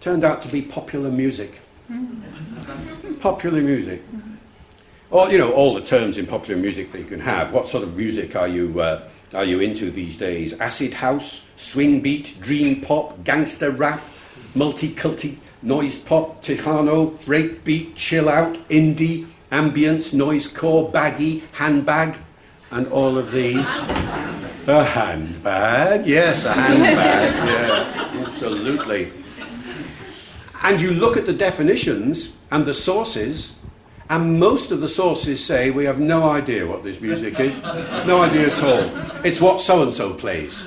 [0.00, 1.60] Turned out to be popular music.
[3.20, 4.02] popular music.
[5.10, 7.52] Or, you know, all the terms in popular music that you can have.
[7.52, 9.02] What sort of music are you, uh,
[9.34, 10.52] are you into these days?
[10.54, 14.02] Acid house, swing beat, dream pop, gangster rap,
[14.54, 22.18] multi-culti, noise pop, Tejano, breakbeat, chill out, indie, ambience, noise core, baggy, handbag,
[22.70, 23.66] and all of these.
[24.66, 29.12] A handbag, yes, a handbag, yeah, absolutely.
[30.62, 33.52] And you look at the definitions and the sources,
[34.10, 37.62] and most of the sources say we have no idea what this music is,
[38.06, 39.24] no idea at all.
[39.24, 40.64] It's what so and so plays.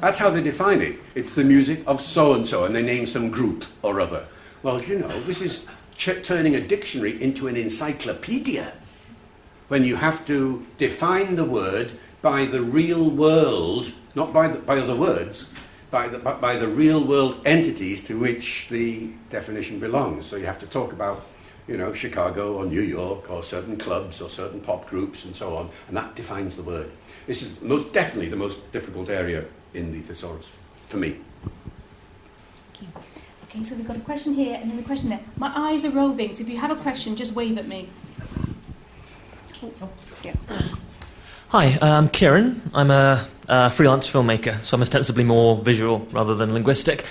[0.00, 0.96] That's how they define it.
[1.16, 4.28] It's the music of so and so, and they name some group or other.
[4.62, 5.66] Well, you know, this is
[5.96, 8.72] ch- turning a dictionary into an encyclopedia
[9.66, 11.90] when you have to define the word
[12.22, 15.50] by the real world, not by, the, by other words,
[15.90, 20.26] by the, by the real world entities to which the definition belongs.
[20.26, 21.26] So you have to talk about,
[21.68, 25.54] you know, Chicago or New York or certain clubs or certain pop groups and so
[25.54, 26.90] on, and that defines the word.
[27.26, 29.44] This is most definitely the most difficult area
[29.74, 30.48] in the thesaurus,
[30.88, 31.18] for me.
[32.72, 32.88] Thank you.
[33.44, 35.20] Okay, so we've got a question here and then a question there.
[35.36, 37.90] My eyes are roving, so if you have a question, just wave at me.
[39.62, 39.90] Oh, oh
[40.24, 40.34] yeah.
[41.48, 42.70] Hi, I'm Kieran.
[42.74, 47.04] I'm a, a freelance filmmaker, so I'm ostensibly more visual rather than linguistic.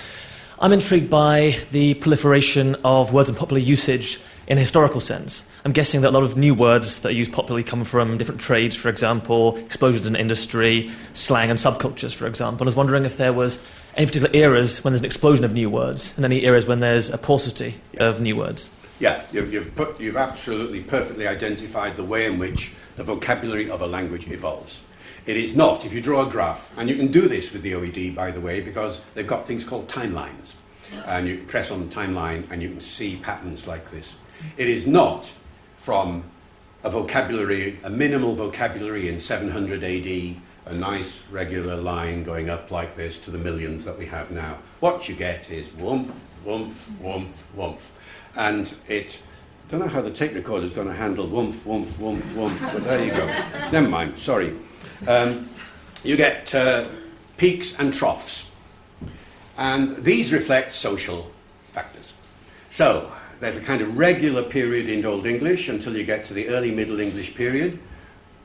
[0.60, 5.44] I'm intrigued by the proliferation of words in popular usage in a historical sense.
[5.64, 8.40] I'm guessing that a lot of new words that are used popularly come from different
[8.40, 12.64] trades, for example, explosions in industry, slang and subcultures, for example.
[12.64, 13.58] I was wondering if there was
[13.94, 17.10] any particular eras when there's an explosion of new words and any eras when there's
[17.10, 18.04] a paucity yeah.
[18.04, 18.70] of new words.
[19.00, 23.82] Yeah, you've, you've, put, you've absolutely perfectly identified the way in which the vocabulary of
[23.82, 24.80] a language evolves.
[25.26, 27.72] It is not, if you draw a graph, and you can do this with the
[27.72, 30.54] OED, by the way, because they've got things called timelines.
[31.04, 34.14] And you press on the timeline and you can see patterns like this.
[34.56, 35.32] It is not
[35.76, 36.24] from
[36.84, 40.36] a vocabulary, a minimal vocabulary in 700 AD,
[40.66, 44.58] a nice regular line going up like this to the millions that we have now.
[44.80, 46.14] What you get is woomph,
[46.44, 47.92] woomph, woomph, woomph.
[48.36, 49.18] And it,
[49.66, 52.60] I don't know how the tape recorder is going to handle woomph, woomph, woomph, woomph,
[52.60, 53.26] but there you go.
[53.72, 54.56] Never mind, sorry.
[55.06, 55.48] Um,
[56.04, 56.86] you get uh,
[57.36, 58.44] peaks and troughs.
[59.56, 61.30] And these reflect social
[61.72, 62.12] factors.
[62.70, 66.48] So, there's a kind of regular period in Old English until you get to the
[66.48, 67.78] early Middle English period.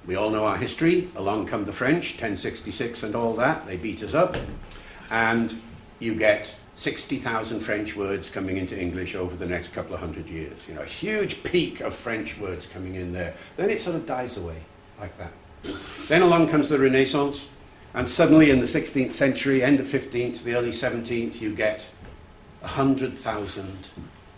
[0.06, 1.10] We all know our history.
[1.16, 3.66] Along come the French, 1066 and all that.
[3.66, 4.38] They beat us up.
[5.10, 5.56] And
[6.00, 10.60] you get 60,000 French words coming into English over the next couple of hundred years.
[10.68, 13.34] You know, a huge peak of French words coming in there.
[13.58, 14.58] Then it sort of dies away
[15.00, 15.32] like that.
[16.08, 17.46] Then along comes the Renaissance,
[17.94, 21.88] and suddenly in the 16th century, end of 15th, the early 17th, you get
[22.60, 23.88] 100,000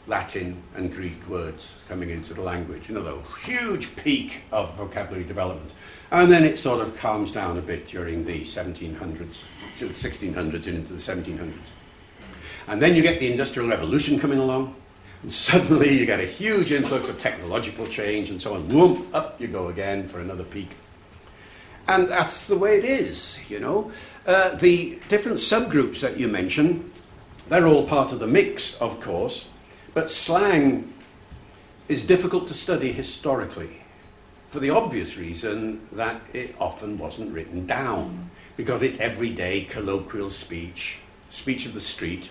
[0.07, 2.87] Latin and Greek words coming into the language.
[2.87, 5.71] The huge peak of vocabulary development.
[6.11, 9.37] And then it sort of calms down a bit during the 1700s,
[9.77, 11.53] to the 1600s and into the 1700s.
[12.67, 14.75] And then you get the Industrial Revolution coming along,
[15.23, 18.69] And suddenly you get a huge influx of technological change and so on.
[18.69, 20.69] Woof, up you go again for another peak.
[21.87, 23.91] And that's the way it is, you know.
[24.25, 26.91] Uh, the different subgroups that you mention,
[27.49, 29.45] they're all part of the mix, of course,
[29.95, 30.93] but slang
[31.87, 33.81] is difficult to study historically
[34.45, 40.97] for the obvious reason that it often wasn't written down because it's everyday colloquial speech,
[41.29, 42.29] speech of the street.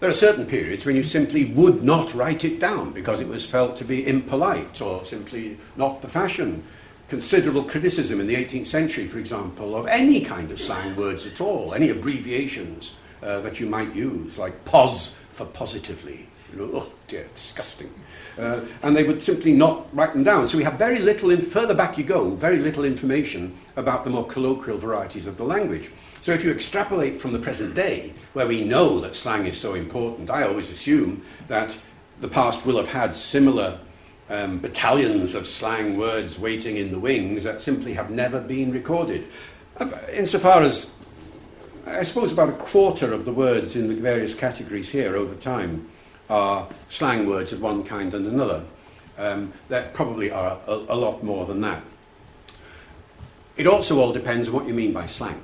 [0.00, 3.46] There are certain periods when you simply would not write it down because it was
[3.46, 6.62] felt to be impolite or simply not the fashion.
[7.08, 11.40] Considerable criticism in the 18th century, for example, of any kind of slang words at
[11.40, 16.28] all, any abbreviations uh, that you might use, like pos for positively.
[16.58, 17.92] Oh dear, disgusting.
[18.38, 20.48] Uh, and they would simply not write them down.
[20.48, 24.10] So we have very little, in, further back you go, very little information about the
[24.10, 25.90] more colloquial varieties of the language.
[26.22, 29.74] So if you extrapolate from the present day, where we know that slang is so
[29.74, 31.76] important, I always assume that
[32.20, 33.78] the past will have had similar
[34.28, 39.26] um, battalions of slang words waiting in the wings that simply have never been recorded.
[40.12, 40.88] Insofar as,
[41.86, 45.88] I suppose, about a quarter of the words in the various categories here over time
[46.28, 48.62] are slang words of one kind and another.
[49.18, 51.82] Um, there probably are a, a, lot more than that.
[53.56, 55.42] It also all depends on what you mean by slang.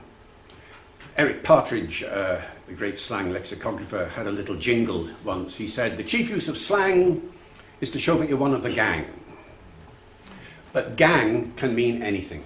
[1.17, 5.55] Eric Partridge, uh, the great slang lexicographer, had a little jingle once.
[5.55, 7.33] He said, The chief use of slang
[7.81, 9.07] is to show that you're one of the gang.
[10.73, 12.43] But gang can mean anything.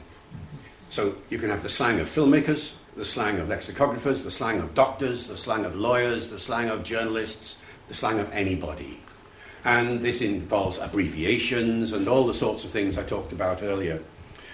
[0.90, 4.74] So you can have the slang of filmmakers, the slang of lexicographers, the slang of
[4.74, 7.58] doctors, the slang of lawyers, the slang of journalists,
[7.88, 9.00] the slang of anybody.
[9.64, 14.00] And this involves abbreviations and all the sorts of things I talked about earlier.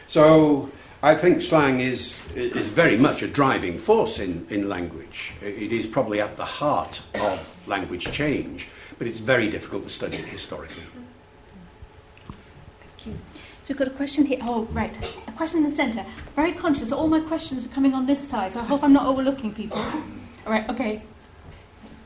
[0.09, 0.71] So
[1.03, 5.35] I think slang is, is very much a driving force in, in language.
[5.43, 8.69] It is probably at the heart of language change,
[8.99, 10.85] but it's very difficult to study it historically.
[12.81, 13.13] Thank you.
[13.65, 14.39] So we've got a question here.
[14.43, 14.97] Oh, right.
[15.29, 16.07] A question in the centre.
[16.35, 19.07] Very conscious all my questions are coming on this side, so I hope I'm not
[19.07, 19.79] overlooking people.
[19.79, 21.03] All right, okay.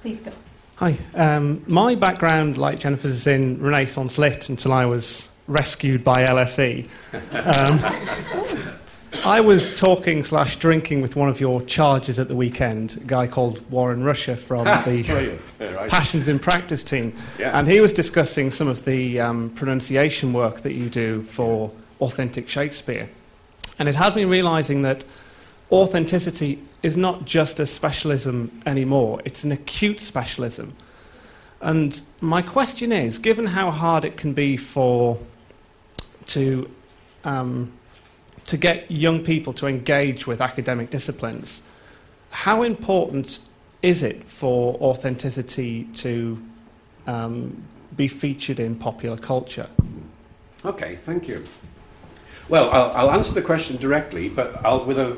[0.02, 0.32] Please go.
[0.76, 0.98] Hi.
[1.14, 6.86] Um, my background, like Jennifer's, is in Renaissance Lit until I was rescued by LSE.
[7.14, 8.74] Um,
[9.24, 13.26] I was talking slash drinking with one of your charges at the weekend, a guy
[13.26, 15.38] called Warren Rusher from the
[15.88, 17.14] Passions in Practice team.
[17.38, 17.58] Yeah.
[17.58, 21.72] And he was discussing some of the um, pronunciation work that you do for
[22.02, 23.08] authentic Shakespeare.
[23.78, 25.06] And it had me realizing that
[25.72, 30.72] authenticity is not just a specialism anymore, it's an acute specialism.
[31.60, 35.18] And my question is given how hard it can be for
[36.26, 36.70] to,
[37.24, 37.72] um,
[38.46, 41.62] to get young people to engage with academic disciplines,
[42.30, 43.40] how important
[43.82, 46.42] is it for authenticity to
[47.06, 47.62] um,
[47.96, 49.68] be featured in popular culture?
[50.64, 51.44] Okay, thank you.
[52.48, 55.16] Well, I'll, I'll answer the question directly, but I'll, with a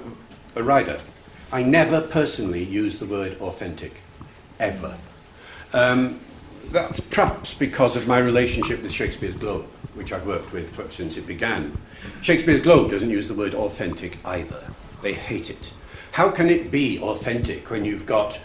[0.58, 1.00] a writer,
[1.50, 4.02] I never personally use the word authentic,
[4.60, 4.96] ever.
[5.72, 6.20] Um,
[6.70, 11.16] that's perhaps because of my relationship with Shakespeare's Globe, which I've worked with for, since
[11.16, 11.76] it began.
[12.20, 14.62] Shakespeare's Globe doesn't use the word authentic either.
[15.02, 15.72] They hate it.
[16.12, 18.38] How can it be authentic when you've got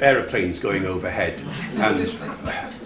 [0.00, 1.38] aeroplanes going overhead
[1.74, 2.10] and,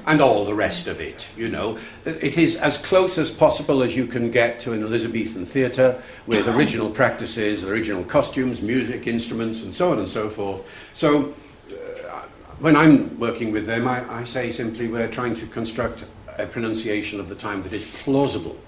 [0.06, 1.78] and all the rest of it, you know.
[2.04, 6.48] It is as close as possible as you can get to an Elizabethan theatre with
[6.48, 10.62] original practices, original costumes, music, instruments, and so on and so forth.
[10.94, 11.34] So
[11.70, 12.22] uh,
[12.58, 16.04] when I'm working with them, I, I say simply we're trying to construct
[16.38, 18.58] a pronunciation of the time that is plausible.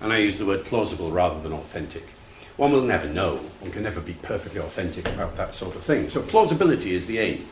[0.00, 2.06] And I use the word plausible rather than authentic
[2.60, 3.36] one will never know.
[3.60, 6.10] One can never be perfectly authentic about that sort of thing.
[6.10, 7.46] So plausibility is the aim.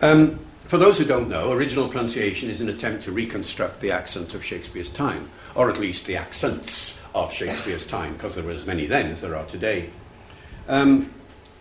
[0.00, 4.34] Um, for those who don't know, original pronunciation is an attempt to reconstruct the accent
[4.34, 8.66] of Shakespeare's time, or at least the accents of Shakespeare's time, because there were as
[8.66, 9.90] many then as there are today.
[10.68, 11.12] Um,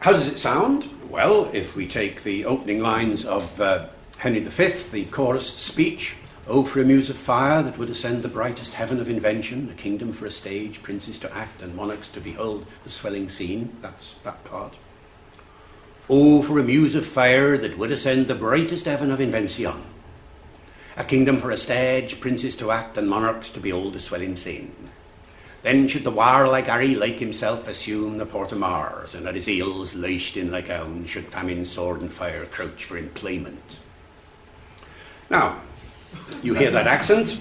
[0.00, 0.88] How does it sound?
[1.10, 3.88] Well, if we take the opening lines of uh,
[4.18, 6.14] Henry V, the chorus speech,
[6.50, 9.74] Oh, for a muse of fire that would ascend the brightest heaven of invention, a
[9.74, 13.76] kingdom for a stage, princes to act, and monarchs to behold the swelling scene.
[13.82, 14.74] That's that part.
[16.08, 19.74] Oh, for a muse of fire that would ascend the brightest heaven of invention,
[20.96, 24.74] a kingdom for a stage, princes to act, and monarchs to behold the swelling scene.
[25.62, 29.44] Then should the warlike Harry, like himself, assume the port of Mars, and at his
[29.44, 33.80] heels, lashed in like own, should famine, sword, and fire crouch for employment.
[35.28, 35.60] Now,
[36.42, 37.38] you hear that accent.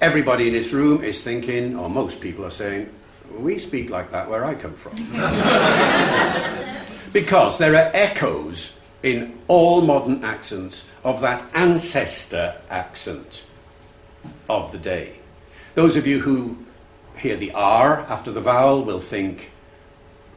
[0.00, 2.92] Everybody in this room is thinking, or most people are saying,
[3.38, 4.94] we speak like that where I come from.
[7.12, 13.44] because there are echoes in all modern accents of that ancestor accent
[14.48, 15.14] of the day.
[15.74, 16.56] Those of you who
[17.18, 19.50] hear the R after the vowel will think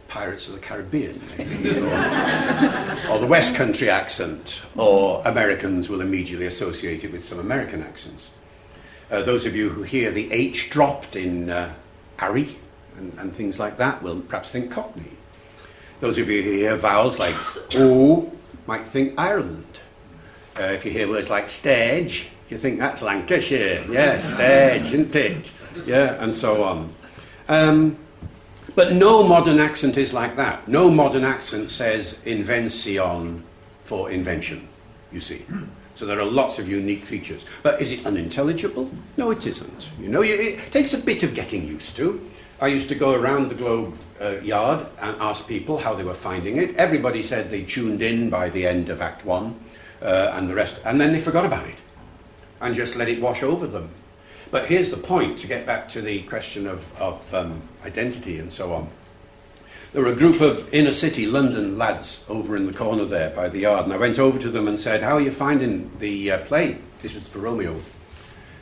[0.10, 1.43] Pirates of the Caribbean, or,
[3.12, 8.30] or, the West Country accent, or Americans will immediately associate it with some American accents.
[9.12, 11.74] Uh, those of you who hear the H dropped in uh,
[12.18, 12.57] Harry
[12.97, 15.12] and, and, things like that will perhaps think Cockney.
[15.99, 17.36] Those of you who hear vowels like
[17.76, 18.32] O
[18.68, 19.80] might think Ireland.
[20.60, 23.86] Uh, if you hear words like stage, you think that's Lancashire.
[23.89, 25.51] Yeah, stage, isn't it?
[25.86, 26.93] Yeah, and so on.
[27.47, 27.97] Um,
[28.80, 30.65] but no modern accent is like that.
[30.65, 33.43] No modern accent says invention
[33.84, 34.69] for invention,
[35.11, 35.45] you see.
[35.95, 37.43] So there are lots of unique features.
[37.61, 38.89] But is it unintelligible?
[39.17, 39.91] No, it isn't.
[39.99, 42.25] You know, it takes a bit of getting used to.
[42.61, 46.13] I used to go around the Globe uh, yard and ask people how they were
[46.13, 46.73] finding it.
[46.77, 49.59] Everybody said they tuned in by the end of Act One,
[50.01, 51.75] uh, and the rest, and then they forgot about it
[52.61, 53.89] and just let it wash over them.
[54.51, 58.51] But here's the point to get back to the question of, of um, identity and
[58.51, 58.89] so on.
[59.93, 63.49] There were a group of inner city London lads over in the corner there by
[63.49, 66.31] the yard, and I went over to them and said, How are you finding the
[66.31, 66.77] uh, play?
[67.01, 67.79] This was for Romeo.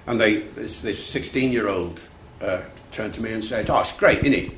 [0.07, 1.99] And they, this 16 year old
[2.41, 2.61] uh,
[2.91, 4.51] turned to me and said, Oh, it's great, isn't it?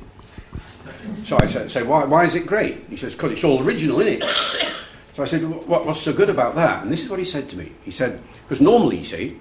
[1.24, 2.84] So I said, say, why, why is it great?
[2.88, 4.74] He says, Because it's all original, isn't it?
[5.14, 6.82] So I said, what, What's so good about that?
[6.82, 7.72] And this is what he said to me.
[7.84, 9.40] He said, Because normally, you see,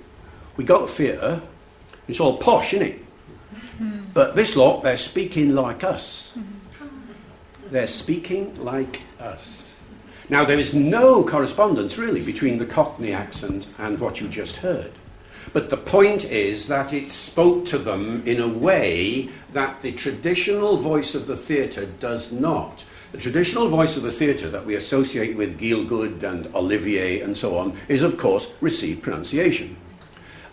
[0.57, 1.43] we go to theatre
[2.09, 3.05] it's all posh, isn't it?
[3.79, 4.03] Mm.
[4.13, 6.33] But this lot, they're speaking like us.
[7.69, 9.71] They're speaking like us.
[10.27, 14.91] Now, there is no correspondence really between the Cockney accent and what you just heard.
[15.53, 20.77] But the point is that it spoke to them in a way that the traditional
[20.77, 22.83] voice of the theatre does not.
[23.11, 27.57] The traditional voice of the theatre that we associate with Gielgud and Olivier and so
[27.57, 29.75] on is, of course, received pronunciation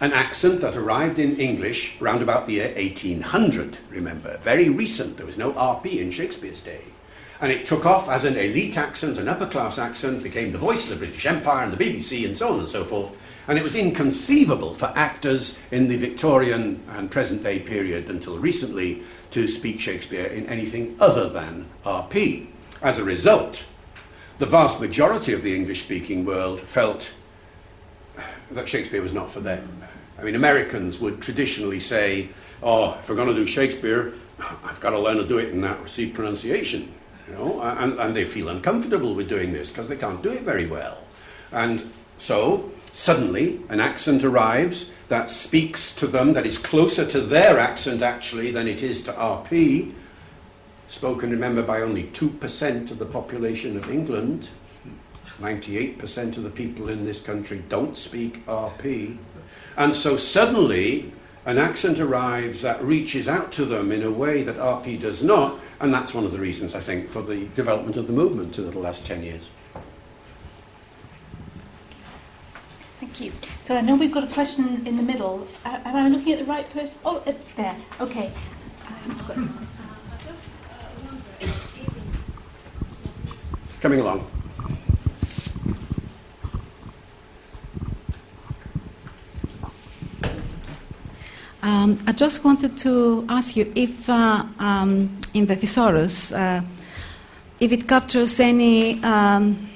[0.01, 4.37] an accent that arrived in English round about the year 1800, remember.
[4.39, 5.17] Very recent.
[5.17, 6.83] There was no RP in Shakespeare's day.
[7.41, 10.85] And it took off as an elite accent, an upper class accent, became the voice
[10.85, 13.15] of the British Empire and the BBC and so on and so forth.
[13.49, 19.03] And it was inconceivable for actors in the Victorian and present day period until recently
[19.31, 22.49] to speak Shakespeare in anything other than RP.
[22.83, 23.65] As a result,
[24.39, 27.15] the vast majority of the English speaking world felt
[28.51, 29.83] that Shakespeare was not for them.
[30.19, 32.29] I mean, Americans would traditionally say,
[32.63, 35.61] oh, if we're going to do Shakespeare, I've got to learn to do it in
[35.63, 36.93] that received pronunciation.
[37.29, 40.43] You know, and, and they feel uncomfortable with doing this because they can't do it
[40.43, 40.99] very well.
[41.51, 47.59] And so, suddenly, an accent arrives that speaks to them, that is closer to their
[47.59, 49.93] accent actually than it is to RP,
[50.89, 54.49] spoken, remember, by only 2% of the population of England.
[55.41, 59.19] 98% of the people in this country don't speak RP.
[59.77, 61.13] And so suddenly,
[61.45, 65.59] an accent arrives that reaches out to them in a way that RP does not,
[65.81, 68.71] and that's one of the reasons, I think, for the development of the movement over
[68.71, 69.51] the last 10 years.
[72.99, 73.33] Thank you.
[73.65, 75.47] So I know we've got a question in the middle.
[75.65, 76.99] Uh, am I looking at the right person?
[77.05, 77.77] Oh, uh, there.
[78.01, 78.33] Okay.
[83.81, 84.36] Coming along.
[91.67, 96.63] Um, I just wanted to ask you if uh, um, in the thesaurus, uh,
[97.59, 99.69] if it captures any um,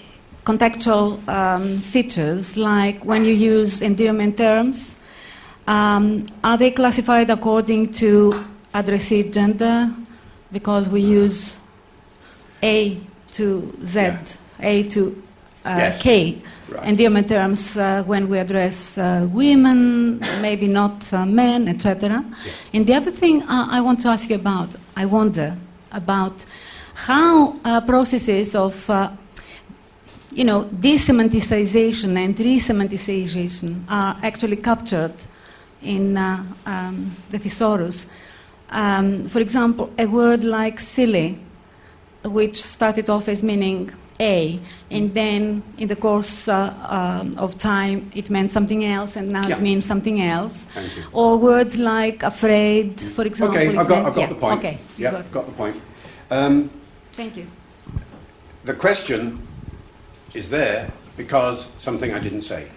[0.45, 4.95] contextual um, features, like when you use endearment terms,
[5.67, 8.33] um, are they classified according to
[8.73, 9.93] addressee gender?
[10.53, 11.59] Because we use
[12.63, 13.01] A
[13.33, 14.23] to Z, Yeah.
[14.61, 15.21] A to
[15.65, 16.03] Yes.
[16.03, 16.87] K Right.
[16.87, 22.25] endearment terms uh, when we address uh, women, maybe not uh, men, etc.
[22.73, 25.57] And the other thing uh, I want to ask you about, I wonder
[25.91, 26.45] about
[26.95, 29.11] how uh, processes of, uh,
[30.33, 35.15] you know, desemanticization and resemanticization are actually captured
[35.83, 38.07] in uh, um, the thesaurus.
[38.71, 41.41] Um, for example, a word like silly,
[42.25, 43.91] which started off as meaning
[44.21, 44.61] a,
[44.91, 49.49] and then in the course uh, um, of time it meant something else, and now
[49.49, 49.57] Yeah.
[49.57, 50.67] it means something else.
[51.13, 53.59] Or words like afraid, for example.
[53.59, 54.59] Okay, I've got, I've got yeah, the point.
[54.59, 55.77] Okay, yeah, got got the point.
[56.31, 56.71] Um,
[57.13, 57.47] Thank you.
[58.65, 59.47] the question
[60.35, 62.69] is there because something I didn't say.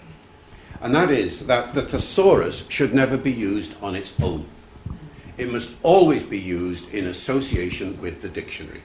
[0.82, 4.46] And that is that the thesaurus should never be used on its own.
[5.38, 8.82] It must always be used in association with the dictionary.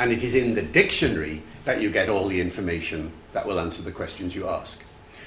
[0.00, 3.82] And it is in the dictionary that you get all the information that will answer
[3.82, 4.82] the questions you ask.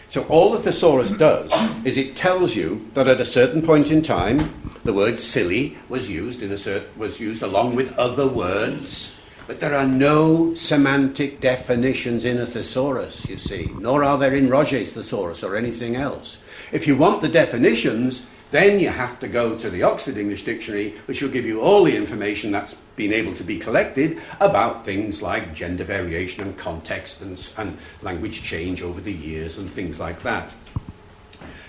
[0.10, 1.52] So all the thesaurus does
[1.86, 4.52] is it tells you that at a certain point in time,
[4.84, 9.14] the word silly was used in a cert- was used along with other words,
[9.46, 14.50] but there are no semantic definitions in a thesaurus, you see, nor are there in
[14.50, 16.40] Roget's thesaurus or anything else.
[16.72, 18.24] If you want the definitions,
[18.54, 21.84] then you have to go to the Oxford English Dictionary, which will give you all
[21.84, 27.22] the information that's been able to be collected about things like gender variation and context
[27.22, 30.54] and, and language change over the years and things like that.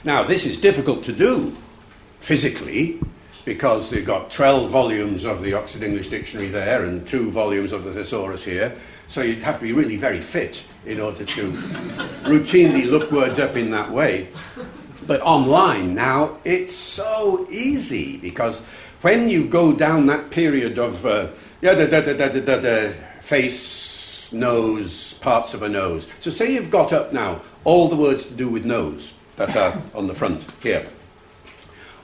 [0.04, 1.56] Now, this is difficult to do
[2.20, 3.00] physically
[3.46, 7.84] because they've got 12 volumes of the Oxford English Dictionary there and two volumes of
[7.84, 8.76] the thesaurus here.
[9.08, 11.52] So you'd have to be really very fit in order to
[12.24, 14.28] routinely look words up in that way.
[15.06, 18.60] But online now, it's so easy because
[19.02, 21.28] when you go down that period of uh,
[21.64, 26.08] yeah, da, da, da, da, da, da, da, face, nose, parts of a nose.
[26.20, 29.80] So say you've got up now all the words to do with nose that are
[29.94, 30.86] on the front here.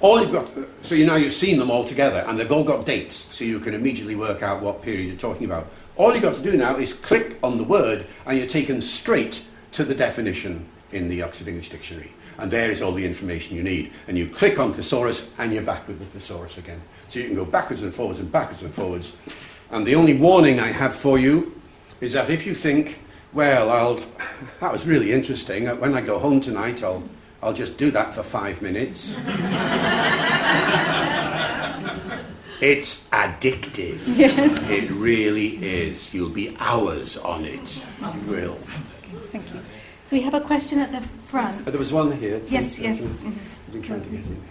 [0.00, 0.48] All you've got,
[0.80, 3.60] so you now you've seen them all together, and they've all got dates, so you
[3.60, 5.66] can immediately work out what period you're talking about.
[5.96, 9.42] All you've got to do now is click on the word, and you're taken straight
[9.72, 12.12] to the definition in the Oxford English Dictionary.
[12.38, 13.92] And there is all the information you need.
[14.08, 16.80] And you click on thesaurus, and you're back with the thesaurus again.
[17.08, 19.12] So you can go backwards and forwards and backwards and forwards.
[19.70, 21.60] And the only warning I have for you
[22.00, 22.98] is that if you think,
[23.32, 24.02] well, I'll,
[24.60, 25.68] that was really interesting.
[25.68, 27.02] Uh, when I go home tonight, I'll,
[27.42, 29.14] I'll just do that for five minutes.
[32.60, 34.18] It's addictive.
[34.18, 34.68] Yes.
[34.68, 36.12] It really is.
[36.12, 37.82] You'll be hours on it.
[38.02, 38.58] You will.
[39.32, 39.60] Thank you.
[40.10, 41.68] So we have a question at the front.
[41.68, 42.40] Uh, There was one here.
[42.40, 42.52] too.
[42.52, 43.00] Yes, yes.
[43.00, 43.38] I've mhm.
[43.70, 44.42] been trying to get in.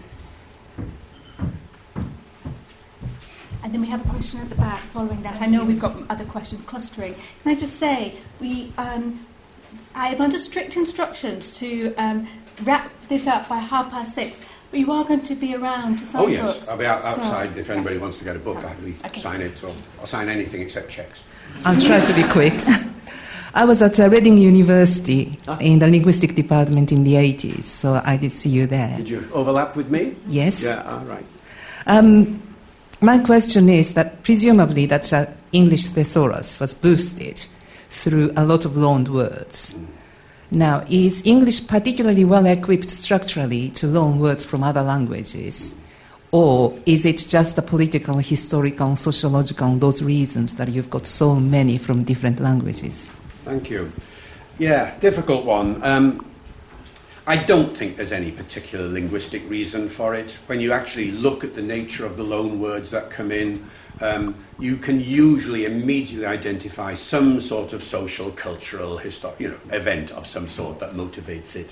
[3.62, 5.42] And then we have a question at the back following that.
[5.42, 7.14] I know we've got other questions clustering.
[7.44, 9.26] Can I just say, we, um,
[9.94, 12.26] I am under strict instructions to um,
[12.64, 14.42] wrap this up by half past six.
[14.72, 16.54] But you are going to be around to sign Oh, yes.
[16.54, 16.70] books.
[16.70, 18.64] I'll be out, So- outside if anybody wants to get a book.
[18.64, 19.20] I'll Okay.
[19.20, 21.24] sign it, or I'll sign anything except checks.
[21.66, 22.54] I'll try to be quick.
[23.54, 25.58] I was at uh, Reading University Ah.
[25.60, 28.96] in the linguistic department in the 80s, so I did see you there.
[28.98, 30.16] Did you overlap with me?
[30.28, 30.64] Yes.
[30.64, 31.26] Yeah, all right.
[31.88, 32.42] Um,
[33.02, 37.42] my question is that presumably that uh, English thesaurus was boosted
[37.90, 39.74] through a lot of loaned words.
[40.52, 45.74] Now, is English particularly well equipped structurally to loan words from other languages?
[46.32, 51.80] Or is it just the political, historical, sociological, those reasons that you've got so many
[51.80, 53.12] from different languages?
[53.46, 53.92] Thank you.
[54.58, 55.82] Yeah, difficult one.
[55.84, 56.26] Um,
[57.26, 60.38] I don't think there's any particular linguistic reason for it.
[60.48, 63.70] When you actually look at the nature of the loan words that come in,
[64.02, 70.12] um, you can usually immediately identify some sort of social, cultural, histor- you know, event
[70.12, 71.72] of some sort that motivates it.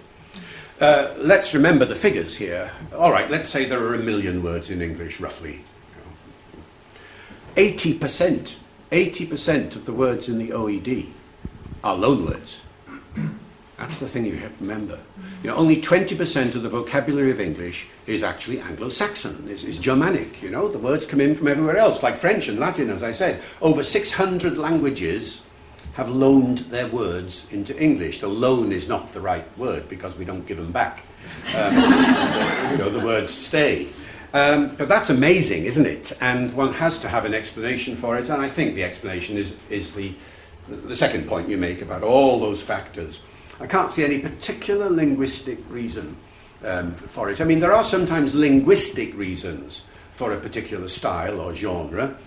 [0.80, 2.70] Uh, let's remember the figures here.
[2.96, 5.64] All right, let's say there are a million words in English, roughly.
[7.56, 8.56] 80%,
[8.92, 11.14] 80% of the words in the OED
[11.88, 12.60] are loanwords.
[13.78, 15.00] That's the thing you have to remember.
[15.42, 20.42] You know, only 20% of the vocabulary of English is actually Anglo-Saxon, is, is Germanic.
[20.42, 23.14] You know, the words come in from everywhere else, like French and Latin, as I
[23.14, 23.42] said.
[23.62, 25.44] Over 600 languages
[25.94, 30.26] have loaned their words into English, though loan is not the right word because we
[30.26, 31.04] don't give them back.
[31.56, 31.82] Um, the,
[32.72, 33.88] you know, the words stay.
[34.34, 36.12] Um, but that's amazing, isn't it?
[36.20, 39.56] And one has to have an explanation for it, and I think the explanation is,
[39.70, 40.14] is the,
[40.70, 43.20] the second point you make about all those factors.
[43.60, 46.16] I can't see any particular linguistic reason
[46.64, 47.42] um, for it.
[47.42, 49.82] I mean, there are sometimes linguistic reasons
[50.14, 52.18] for a particular style or genre.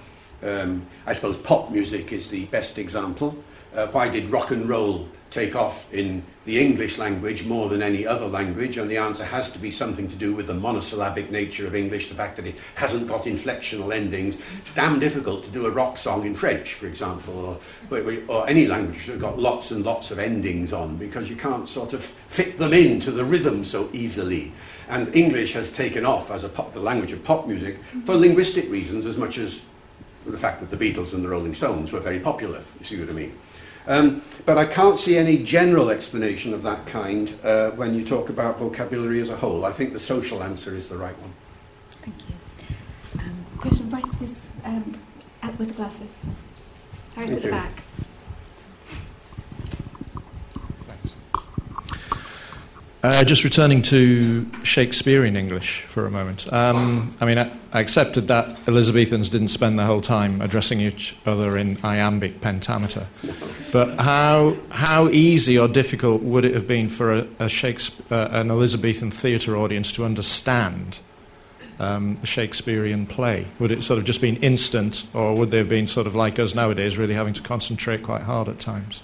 [0.43, 3.37] Um, I suppose pop music is the best example.
[3.75, 8.05] Uh, why did rock and roll take off in the English language more than any
[8.05, 8.77] other language?
[8.77, 12.09] And the answer has to be something to do with the monosyllabic nature of English,
[12.09, 14.39] the fact that it hasn't got inflectional endings.
[14.59, 17.61] It's damn difficult to do a rock song in French, for example,
[17.91, 21.69] or, or any language that's got lots and lots of endings on because you can't
[21.69, 24.53] sort of fit them into the rhythm so easily.
[24.89, 28.69] And English has taken off as a pop, the language of pop music for linguistic
[28.69, 29.61] reasons as much as
[30.27, 33.09] the fact that the Beatles and the Rolling Stones were very popular, you see what
[33.09, 33.39] I mean.
[33.87, 38.29] Um, but I can't see any general explanation of that kind uh, when you talk
[38.29, 39.65] about vocabulary as a whole.
[39.65, 41.33] I think the social answer is the right one.
[42.03, 42.35] Thank you.
[43.21, 44.35] Um, question right this
[44.65, 44.99] um,
[45.59, 46.11] with the glasses.
[47.15, 47.83] Harry at the back.
[53.03, 56.53] Uh, just returning to Shakespearean English for a moment.
[56.53, 61.17] Um, I mean, I, I, accepted that Elizabethans didn't spend the whole time addressing each
[61.25, 63.07] other in iambic pentameter.
[63.73, 68.29] But how, how easy or difficult would it have been for a, a Shakespeare, uh,
[68.33, 70.99] an Elizabethan theatre audience to understand
[71.79, 73.47] um, the Shakespearean play?
[73.61, 76.39] Would it sort of just been instant, or would they have been sort of like
[76.39, 79.03] us nowadays, really having to concentrate quite hard at times?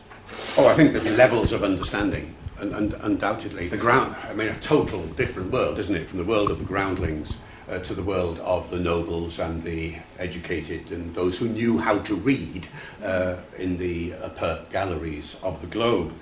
[0.59, 4.17] Oh, I think the levels of understanding and, and, undoubtedly the ground.
[4.29, 7.37] I mean, a total different world, isn't it, from the world of the groundlings
[7.69, 11.99] uh, to the world of the nobles and the educated and those who knew how
[12.01, 12.67] to read
[13.03, 16.13] uh, in the upper galleries of the globe.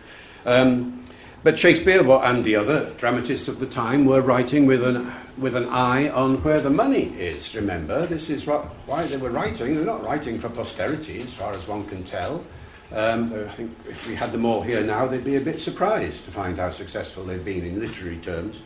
[0.46, 1.04] Um,
[1.42, 5.68] but Shakespeare and the other dramatists of the time were writing with an, with an
[5.68, 7.54] eye on where the money is.
[7.54, 9.76] Remember, this is what, why they were writing.
[9.76, 12.42] They're not writing for posterity, as far as one can tell.
[12.94, 16.24] Um, I think if we had them all here now, they'd be a bit surprised
[16.26, 18.62] to find how successful they've been in literary terms.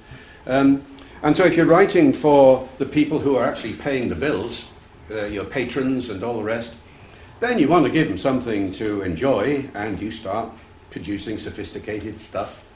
[0.46, 0.84] Um,
[1.22, 4.66] and so, if you're writing for the people who are actually paying the bills,
[5.10, 6.74] uh, your patrons and all the rest,
[7.40, 10.50] then you want to give them something to enjoy, and you start
[10.90, 12.66] producing sophisticated stuff.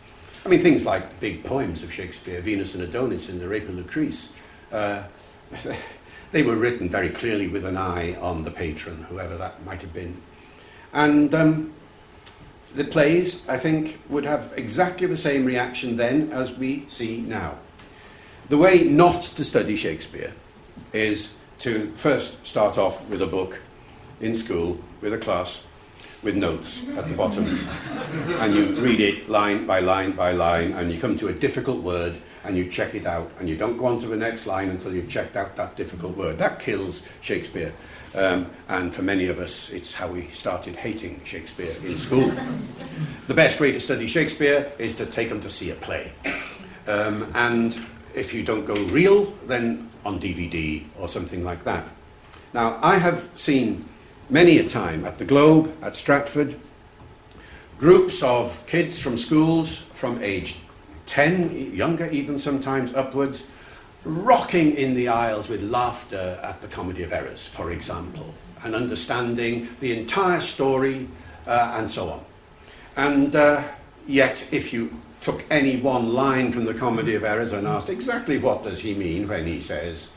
[0.47, 3.69] I mean, things like the big poems of Shakespeare, Venus and Adonis and The Rape
[3.69, 4.29] of Lucrece,
[4.73, 5.03] uh,
[6.33, 9.93] they were written very clearly with an eye on the patron, whoever that might have
[9.93, 10.17] been.
[10.93, 11.73] And um,
[12.75, 17.59] the plays, I think, would have exactly the same reaction then as we see now.
[18.49, 20.35] The way not to study Shakespeare
[20.93, 23.61] is to first start off with a book
[24.21, 25.61] in school with a class
[26.23, 27.45] with notes at the bottom.
[28.41, 31.83] and you read it line by line by line, and you come to a difficult
[31.83, 32.15] word
[32.45, 34.93] and you check it out, and you don't go on to the next line until
[34.93, 36.39] you've checked out that difficult word.
[36.39, 37.73] That kills Shakespeare.
[38.15, 42.33] Um, and for many of us, it's how we started hating Shakespeare in school.
[43.27, 46.13] the best way to study Shakespeare is to take them to see a play.
[46.87, 47.79] Um, and
[48.15, 51.87] if you don't go real, then on DVD or something like that.
[52.53, 53.89] Now, I have seen
[54.29, 56.59] many a time at the Globe, at Stratford,
[57.79, 60.57] groups of kids from schools from age
[61.07, 63.45] 10, younger even sometimes upwards,
[64.05, 68.35] rocking in the aisles with laughter at the Comedy of Errors, for example,
[68.65, 71.09] and understanding the entire story
[71.47, 72.25] uh, and so on.
[72.97, 73.63] And uh,
[74.07, 78.39] yet, if you took any one line from the Comedy of Errors and asked exactly
[78.39, 80.09] what does he mean when he says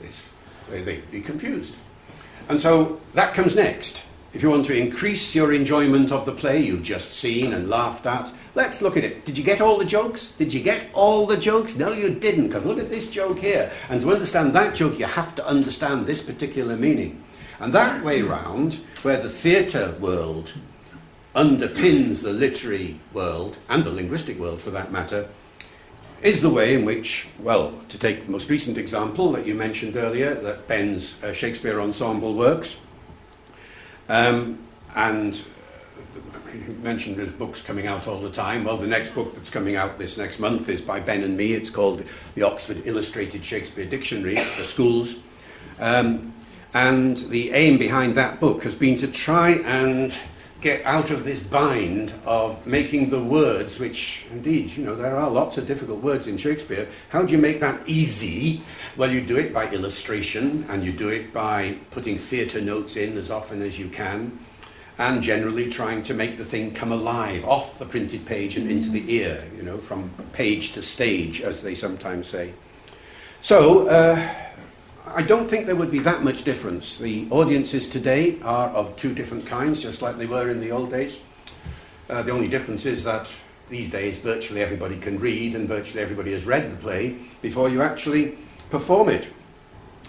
[0.00, 0.28] this,
[0.68, 1.74] they'd be confused.
[2.48, 4.02] And so that comes next.
[4.32, 8.06] If you want to increase your enjoyment of the play you've just seen and laughed
[8.06, 9.24] at, let's look at it.
[9.24, 10.32] Did you get all the jokes?
[10.38, 11.76] Did you get all the jokes?
[11.76, 13.70] No, you didn't, because look at this joke here.
[13.88, 17.22] And to understand that joke, you have to understand this particular meaning.
[17.58, 20.54] And that way round, where the theatre world
[21.34, 25.28] underpins the literary world, and the linguistic world for that matter,
[26.22, 29.96] is the way in which, well, to take the most recent example that you mentioned
[29.96, 32.76] earlier, that Ben's uh, Shakespeare ensemble works.
[34.08, 34.58] Um,
[34.94, 35.40] and
[36.54, 38.64] you mentioned there's books coming out all the time.
[38.64, 41.52] Well, the next book that's coming out this next month is by Ben and me.
[41.54, 42.04] It's called
[42.34, 45.14] the Oxford Illustrated Shakespeare Dictionary for schools.
[45.78, 46.34] Um,
[46.72, 50.16] and the aim behind that book has been to try and
[50.60, 55.30] get out of this bind of making the words, which indeed, you know, there are
[55.30, 56.86] lots of difficult words in Shakespeare.
[57.08, 58.62] How do you make that easy?
[58.96, 63.16] Well, you do it by illustration and you do it by putting theatre notes in
[63.16, 64.38] as often as you can
[65.00, 68.90] and generally trying to make the thing come alive off the printed page and into
[68.90, 72.52] the ear, you know, from page to stage, as they sometimes say.
[73.40, 74.34] So, uh,
[75.06, 76.98] I don't think there would be that much difference.
[76.98, 80.90] The audiences today are of two different kinds, just like they were in the old
[80.90, 81.16] days.
[82.10, 83.30] Uh, the only difference is that
[83.70, 87.80] these days virtually everybody can read and virtually everybody has read the play before you
[87.80, 88.36] actually
[88.68, 89.28] perform it.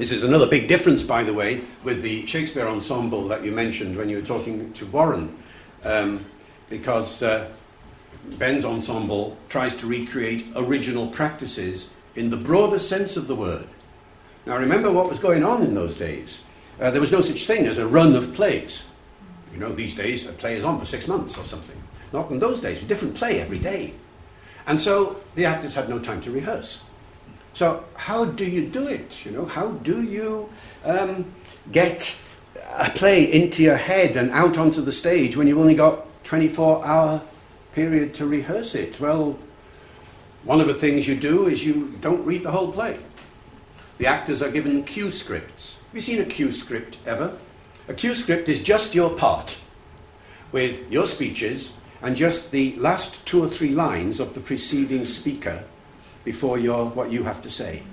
[0.02, 3.96] This is another big difference, by the way, with the Shakespeare ensemble that you mentioned
[3.96, 5.38] when you were talking to Warren,
[5.84, 6.26] um,
[6.72, 7.52] because uh,
[8.40, 13.68] Ben's ensemble tries to recreate original practices in the broader sense of the word.
[14.48, 16.40] Now, remember what was going on in those days.
[16.80, 18.82] Uh, there was no such thing as a run of plays.
[19.54, 21.80] You know, these days a play is on for six months or something.
[22.12, 23.94] Not in those days, a different play every day.
[24.66, 26.80] And so the actors had no time to rehearse.
[27.54, 29.26] So, how do you do it?
[29.26, 30.50] You know, how do you
[30.86, 31.34] um,
[31.72, 32.16] get
[32.78, 36.86] a play into your head and out onto the stage when you've only got 24
[36.86, 37.22] hour
[37.74, 39.00] period to rehearse it?
[39.00, 39.38] Well,
[40.44, 42.98] one of the things you do is you don't read the whole play.
[43.98, 45.76] The actors are given cue scripts.
[45.76, 47.38] Have you seen a cue script ever?
[47.88, 49.60] A cue script is just your part
[50.52, 55.64] with your speeches and just the last two or three lines of the preceding speaker
[56.24, 57.84] before your, what you have to say.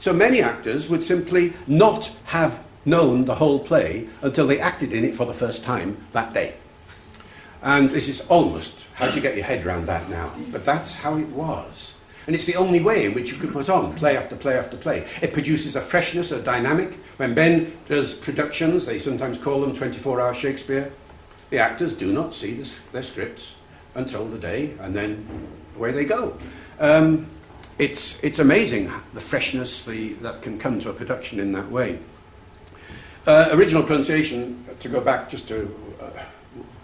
[0.00, 5.04] So many actors would simply not have known the whole play until they acted in
[5.04, 6.56] it for the first time that day.
[7.62, 10.32] And this is almost how do you get your head around that now?
[10.50, 11.94] But that's how it was.
[12.26, 14.76] And it's the only way in which you could put on play after play after
[14.76, 15.06] play.
[15.22, 16.98] It produces a freshness, a dynamic.
[17.16, 20.92] When Ben does productions, they sometimes call them 24 hour Shakespeare,
[21.50, 23.54] the actors do not see this, their scripts
[23.94, 25.26] until the day, and then
[25.76, 26.38] away they go.
[26.78, 27.26] Um,
[27.80, 31.98] it's, it's amazing the freshness the, that can come to a production in that way.
[33.26, 36.10] Uh, original pronunciation, to go back just to uh,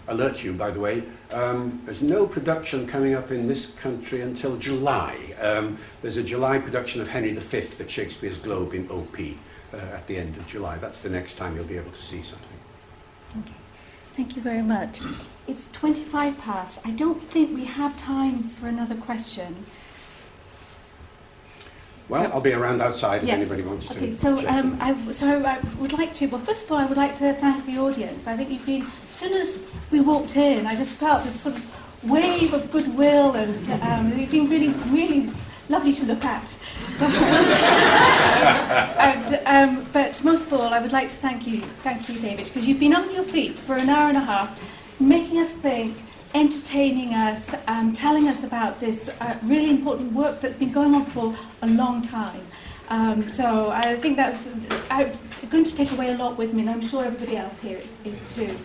[0.07, 4.57] alert you, by the way, um, there's no production coming up in this country until
[4.57, 5.35] July.
[5.39, 9.19] Um, there's a July production of Henry V at Shakespeare's Globe in OP
[9.73, 10.77] uh, at the end of July.
[10.79, 12.57] That's the next time you'll be able to see something.
[13.39, 13.53] Okay.
[14.15, 15.01] Thank you very much.
[15.47, 16.79] It's 25 past.
[16.83, 19.65] I don't think we have time for another question.
[22.09, 23.41] Well, I'll be around outside if yes.
[23.41, 24.19] anybody wants okay, to.
[24.19, 26.27] so um, I, so I would like to.
[26.27, 28.27] Well, first of all, I would like to thank the audience.
[28.27, 28.87] I think you've been.
[29.09, 29.59] As soon as
[29.91, 31.65] we walked in, I just felt this sort of
[32.03, 35.29] wave of goodwill, and um, you've been really, really
[35.67, 36.49] lovely to look at.
[38.97, 42.45] and, um, but most of all, I would like to thank you, thank you, David,
[42.45, 44.61] because you've been on your feet for an hour and a half,
[44.99, 45.97] making us think
[46.33, 51.05] entertaining us, um, telling us about this uh, really important work that's been going on
[51.05, 52.45] for a long time.
[52.89, 54.47] Um, so I think that's
[54.89, 55.11] I'm
[55.49, 58.17] going to take away a lot with me, and I'm sure everybody else here is
[58.33, 58.57] too.